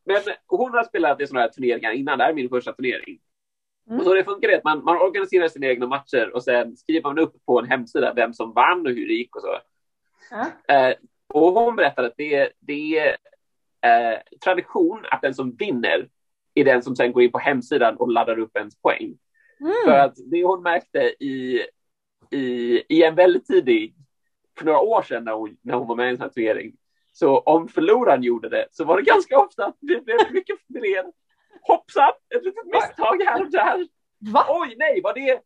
[0.05, 2.17] Men hon har spelat i sådana här turneringar innan.
[2.17, 3.19] Det här är min första turnering.
[3.87, 3.99] Mm.
[3.99, 7.01] Och så det funkar det att man, man organiserar sina egna matcher och sen skriver
[7.01, 9.57] man upp på en hemsida vem som vann och hur det gick och så.
[10.67, 10.93] Mm.
[11.33, 13.17] och hon berättade att det, det
[13.81, 16.09] är tradition att den som vinner
[16.53, 19.17] är den som sen går in på hemsidan och laddar upp ens poäng.
[19.59, 19.73] Mm.
[19.85, 21.61] För att det hon märkte i,
[22.29, 23.95] i, i en väldigt tidig,
[24.57, 26.73] för några år sedan när hon, när hon var med i en sån här turnering,
[27.13, 31.05] så om förloraren gjorde det så var det ganska ofta att det blev mycket fler
[31.61, 33.87] hoppsan, ett litet misstag här och där.
[34.19, 34.45] Va?
[34.49, 35.41] Oj, nej, var det,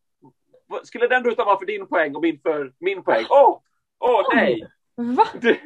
[0.84, 3.26] skulle den rutan vara för din poäng och min för min poäng?
[3.30, 3.50] Åh,
[4.00, 4.68] oh, oh, nej.
[4.96, 5.28] Va?
[5.42, 5.60] Det,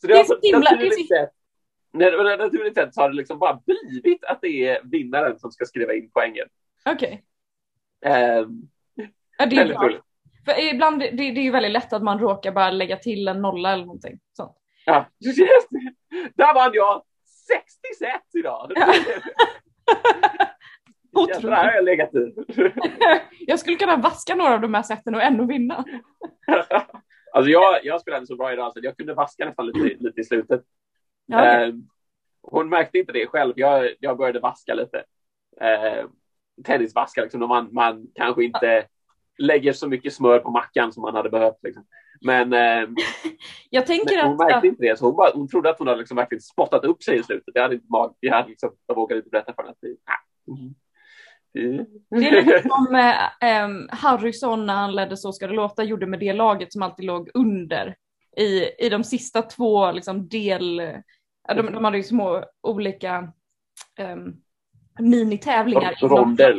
[0.00, 0.70] så det, det är så himla...
[0.70, 1.30] Naturligt sett,
[2.38, 5.94] naturligt sett så har det liksom bara blivit att det är vinnaren som ska skriva
[5.94, 6.48] in poängen.
[6.84, 7.24] Okej.
[8.06, 8.40] Okay.
[8.40, 8.68] Um,
[9.38, 9.90] ja, det är bra.
[10.44, 13.42] För ibland det, det är ju väldigt lätt att man råkar bara lägga till en
[13.42, 14.18] nolla eller någonting.
[14.32, 14.56] Sånt.
[14.84, 15.06] Ja,
[16.34, 17.02] där vann jag
[17.48, 17.64] 60
[17.98, 18.72] set idag.
[18.74, 18.94] Ja.
[21.34, 22.34] Jävlar har jag legat i.
[23.46, 25.84] jag skulle kunna vaska några av de här sätten och ändå vinna.
[27.32, 30.24] alltså jag, jag spelade så bra idag så jag kunde vaska nästan lite, lite i
[30.24, 30.62] slutet.
[31.26, 31.68] Ja, okay.
[31.68, 31.74] uh,
[32.42, 33.52] hon märkte inte det själv.
[33.56, 35.04] Jag, jag började vaska lite.
[35.62, 36.08] Uh,
[36.64, 38.86] tennisvaskar, liksom, man, man kanske inte
[39.38, 41.58] lägger så mycket smör på mackan som man hade behövt.
[41.62, 41.84] Liksom.
[42.20, 42.88] Men, eh,
[43.70, 45.88] jag tänker men hon att, märkte inte det, så hon, bara, hon trodde att hon
[45.88, 47.54] hade liksom verkligen spottat upp sig i slutet.
[47.54, 49.72] Jag, hade inte mag, jag, hade liksom, jag vågade inte berätta för henne.
[49.72, 50.74] Att det, mm.
[52.10, 56.20] Det är lite som eh, Harrison när han ledde Så ska det låta gjorde med
[56.20, 57.96] det laget som alltid låg under
[58.36, 60.76] i, i de sista två liksom, del...
[61.56, 63.32] De, de hade ju små olika
[64.00, 64.42] um,
[64.98, 65.94] minitävlingar.
[66.00, 66.56] Ronder.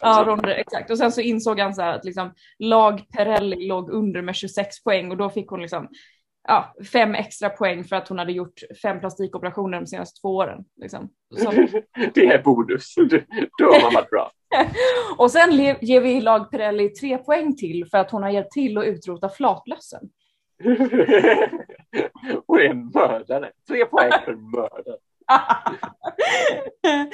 [0.00, 0.90] Ja, ronder, exakt.
[0.90, 5.10] Och sen så insåg han så att liksom, lag Perelli låg under med 26 poäng
[5.10, 5.88] och då fick hon liksom
[6.48, 10.64] ja, fem extra poäng för att hon hade gjort fem plastikoperationer de senaste två åren.
[10.76, 11.08] Liksom.
[12.14, 12.94] Det är bonus,
[13.58, 14.30] då har man varit bra.
[15.18, 18.78] och sen ger vi lag Perelli tre poäng till för att hon har hjälpt till
[18.78, 20.00] att utrota flatlössen.
[22.46, 23.50] hon är en mördare.
[23.68, 24.96] Tre poäng för mördare.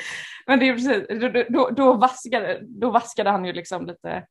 [0.46, 4.26] Men det är precis, då, då, då, vaskade, då vaskade han ju liksom lite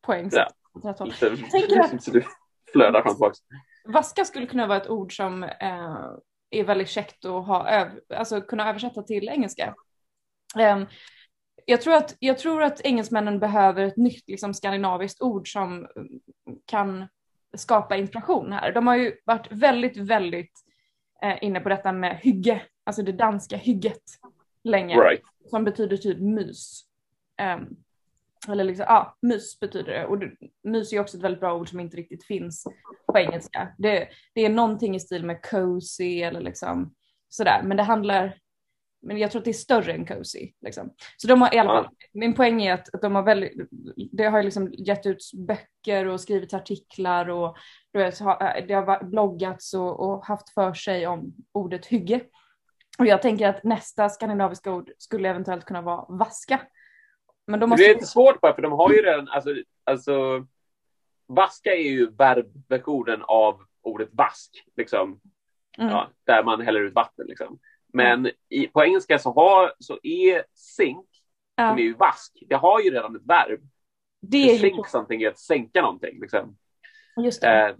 [0.00, 0.30] poäng.
[0.32, 0.48] Ja.
[1.50, 2.04] Tänker att
[2.72, 3.36] flödar fram tillbaka.
[3.84, 5.96] Vaska skulle kunna vara ett ord som eh,
[6.50, 9.74] är väldigt käckt att ha, öv, alltså kunna översätta till engelska.
[10.58, 10.82] Eh,
[11.64, 15.88] jag, tror att, jag tror att engelsmännen behöver ett nytt liksom, skandinaviskt ord som
[16.66, 17.08] kan
[17.56, 18.72] skapa inspiration här.
[18.72, 20.65] De har ju varit väldigt, väldigt
[21.22, 24.02] eh, inne på detta med hygge, alltså det danska hygget
[24.64, 25.22] länge, right.
[25.50, 26.84] som betyder typ mys.
[27.56, 27.76] Um,
[28.48, 30.06] eller liksom, ja, mys betyder det.
[30.06, 30.22] Och
[30.62, 32.66] mys är också ett väldigt bra ord som inte riktigt finns
[33.06, 33.74] på engelska.
[33.78, 36.94] Det, det är någonting i stil med cozy eller liksom
[37.28, 38.38] sådär, men det handlar,
[39.06, 40.52] men jag tror att det är större än cozy.
[40.60, 40.94] Liksom.
[41.16, 43.52] Så de har i alla fall, min poäng är att, att de har väldigt,
[44.12, 47.56] det har liksom gett ut böcker och skrivit artiklar och
[47.92, 48.18] vet,
[48.68, 52.20] det har bloggats och, och haft för sig om ordet hygge.
[52.98, 56.60] Och jag tänker att nästa skandinaviska ord skulle eventuellt kunna vara vaska.
[57.46, 57.84] Men de måste...
[57.84, 59.50] Det är lite svårt bara för de har ju redan, alltså,
[59.84, 60.46] alltså
[61.26, 65.20] vaska är ju verbversionen av ordet vask, liksom.
[65.78, 65.90] Mm.
[65.90, 67.58] Ja, där man häller ut vatten liksom.
[67.96, 71.06] Men i, på engelska så, har, så är sink,
[71.56, 71.68] ja.
[71.68, 73.60] som är ju vask, det har ju redan ett verb.
[74.20, 74.82] Det är sink ju...
[74.86, 76.20] something är att sänka någonting.
[76.20, 76.56] Liksom.
[77.24, 77.68] Just det.
[77.68, 77.76] Eh.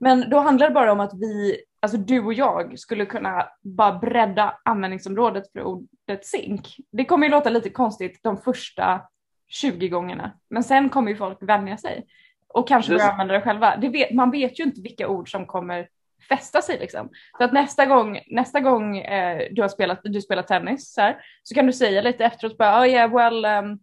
[0.00, 3.98] Men då handlar det bara om att vi, alltså du och jag, skulle kunna bara
[3.98, 6.76] bredda användningsområdet för ordet sink.
[6.92, 9.02] Det kommer ju låta lite konstigt de första
[9.48, 12.06] 20 gångerna, men sen kommer ju folk vänja sig
[12.48, 13.76] och kanske börja använda det själva.
[13.76, 15.88] Det vet, man vet ju inte vilka ord som kommer
[16.28, 17.10] fästa sig liksom.
[17.38, 21.24] Så att nästa gång, nästa gång eh, du har spelat, du spelar tennis så, här,
[21.42, 23.78] så kan du säga lite efteråt bara, oh yeah well um,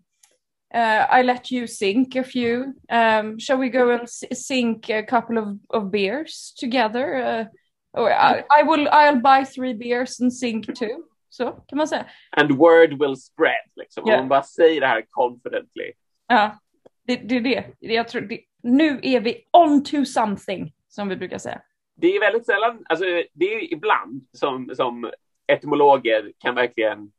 [0.76, 2.74] uh, I let you sink a few.
[2.90, 7.16] Um, shall we go and sink a couple of, of beers together?
[7.16, 7.46] Uh,
[7.94, 11.04] oh, I, I, will, I'll buy three beers and sink two.
[11.30, 12.06] Så kan man säga.
[12.32, 14.08] And word will spread, liksom.
[14.08, 14.20] Yeah.
[14.20, 15.92] Om man bara säger det här confidently.
[16.28, 16.60] Ja,
[17.08, 17.66] det är det, det.
[17.80, 18.42] Jag tror det.
[18.64, 21.62] Nu är vi on to something, som vi brukar säga
[22.00, 25.12] det är väldigt sällan, alltså det är ibland som, som
[25.48, 27.12] etymologer kan verkligen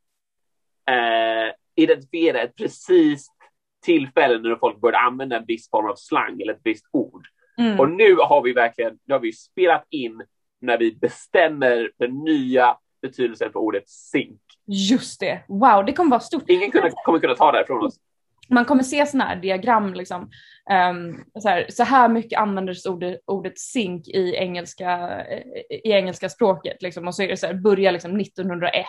[0.90, 3.28] eh, identifiera ett precis
[3.84, 7.26] tillfälle när folk börjar använda en viss form av slang eller ett visst ord.
[7.58, 7.80] Mm.
[7.80, 10.22] Och nu har vi verkligen, nu har vi spelat in
[10.60, 14.40] när vi bestämmer den nya betydelsen för ordet sink.
[14.66, 16.44] Just det, wow, det kommer vara stort.
[16.46, 17.98] Ingen kunna, kommer kunna ta det från oss
[18.50, 20.30] man kommer se sådana här diagram, liksom,
[20.90, 25.10] um, så, här, så här mycket användes ordet, ordet sink i engelska,
[25.70, 26.82] i engelska språket.
[26.82, 28.86] Liksom, och så är det så här, börjar liksom 1901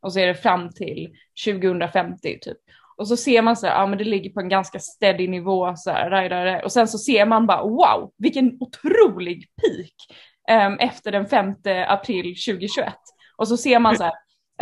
[0.00, 1.08] och så är det fram till
[1.46, 2.58] 2050 typ.
[2.96, 5.76] Och så ser man så här, ja men det ligger på en ganska steady nivå
[5.76, 10.18] så här, och sen så ser man bara wow, vilken otrolig peak
[10.66, 11.54] um, efter den 5
[11.86, 12.94] april 2021.
[13.36, 14.12] Och så ser man så här,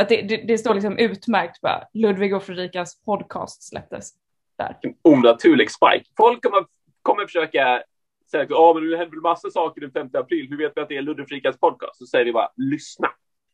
[0.01, 4.11] att det, det, det står liksom utmärkt bara, Ludvig och Fredrikas podcast släpptes
[4.59, 4.79] där.
[4.83, 6.05] En onaturlig spike.
[6.17, 6.65] Folk kommer,
[7.03, 7.83] kommer försöka
[8.31, 10.47] säga att oh, men det händer massa saker den 5 april.
[10.51, 11.99] Hur vet vi att det är Ludvig Frikas podcast?
[11.99, 13.09] Så säger vi bara lyssna.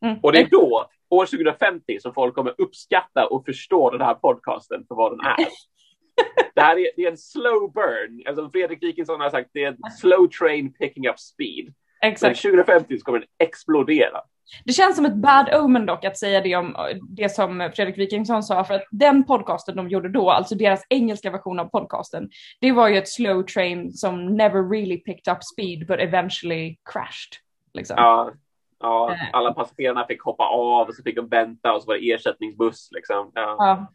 [0.05, 0.19] Mm.
[0.23, 4.85] Och det är då, år 2050, som folk kommer uppskatta och förstå den här podcasten
[4.89, 5.37] för vad den är.
[6.55, 8.23] det här är, det är en slow burn.
[8.27, 11.75] Alltså Fredrik Wikingsson har sagt det är en slow train picking up speed.
[12.03, 12.45] Exakt.
[12.45, 14.21] Men 2050 så kommer den explodera.
[14.65, 16.77] Det känns som ett bad omen dock att säga det om
[17.09, 21.31] det som Fredrik Wikingsson sa, för att den podcasten de gjorde då, alltså deras engelska
[21.31, 22.31] version av podcasten,
[22.61, 27.33] det var ju ett slow train som never really picked up speed but eventually crashed.
[27.75, 27.97] Liksom.
[27.99, 28.33] Ja,
[28.81, 29.21] ja, eh.
[29.33, 32.89] alla passagerarna fick hoppa av och så fick de vänta och så var det ersättningsbuss.
[32.93, 33.31] Liksom.
[33.35, 33.57] Ja.
[33.59, 33.93] ja.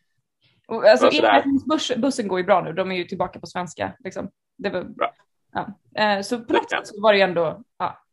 [0.68, 3.94] Och, alltså, ersättningsbussen går ju bra nu, de är ju tillbaka på svenska.
[4.00, 4.30] Liksom.
[4.58, 5.14] Det var bra.
[5.54, 5.68] Ja.
[6.02, 8.04] Eh, så på något sätt så var det ju ändå, ja.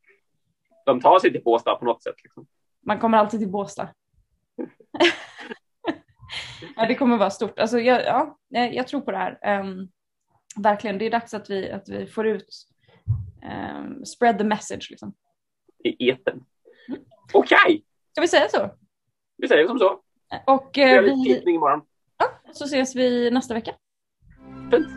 [0.85, 2.15] De tar sig till Båstad på något sätt.
[2.25, 2.47] Liksom.
[2.87, 3.89] Man kommer alltid till Båstad.
[6.77, 7.59] ja, det kommer vara stort.
[7.59, 9.61] Alltså, jag, ja, jag tror på det här.
[9.61, 9.89] Um,
[10.57, 12.49] verkligen, det är dags att vi, att vi får ut,
[13.79, 15.15] um, spread the message liksom.
[15.85, 16.45] I eten.
[16.89, 17.01] Mm.
[17.33, 17.57] Okej!
[17.65, 17.83] Okay.
[18.13, 18.71] Ska vi säga så?
[19.37, 20.01] Vi säger som så.
[20.47, 21.43] Och uh, vi...
[21.47, 21.83] imorgon.
[22.19, 23.75] Ja, så ses vi nästa vecka.
[24.71, 24.89] Fint.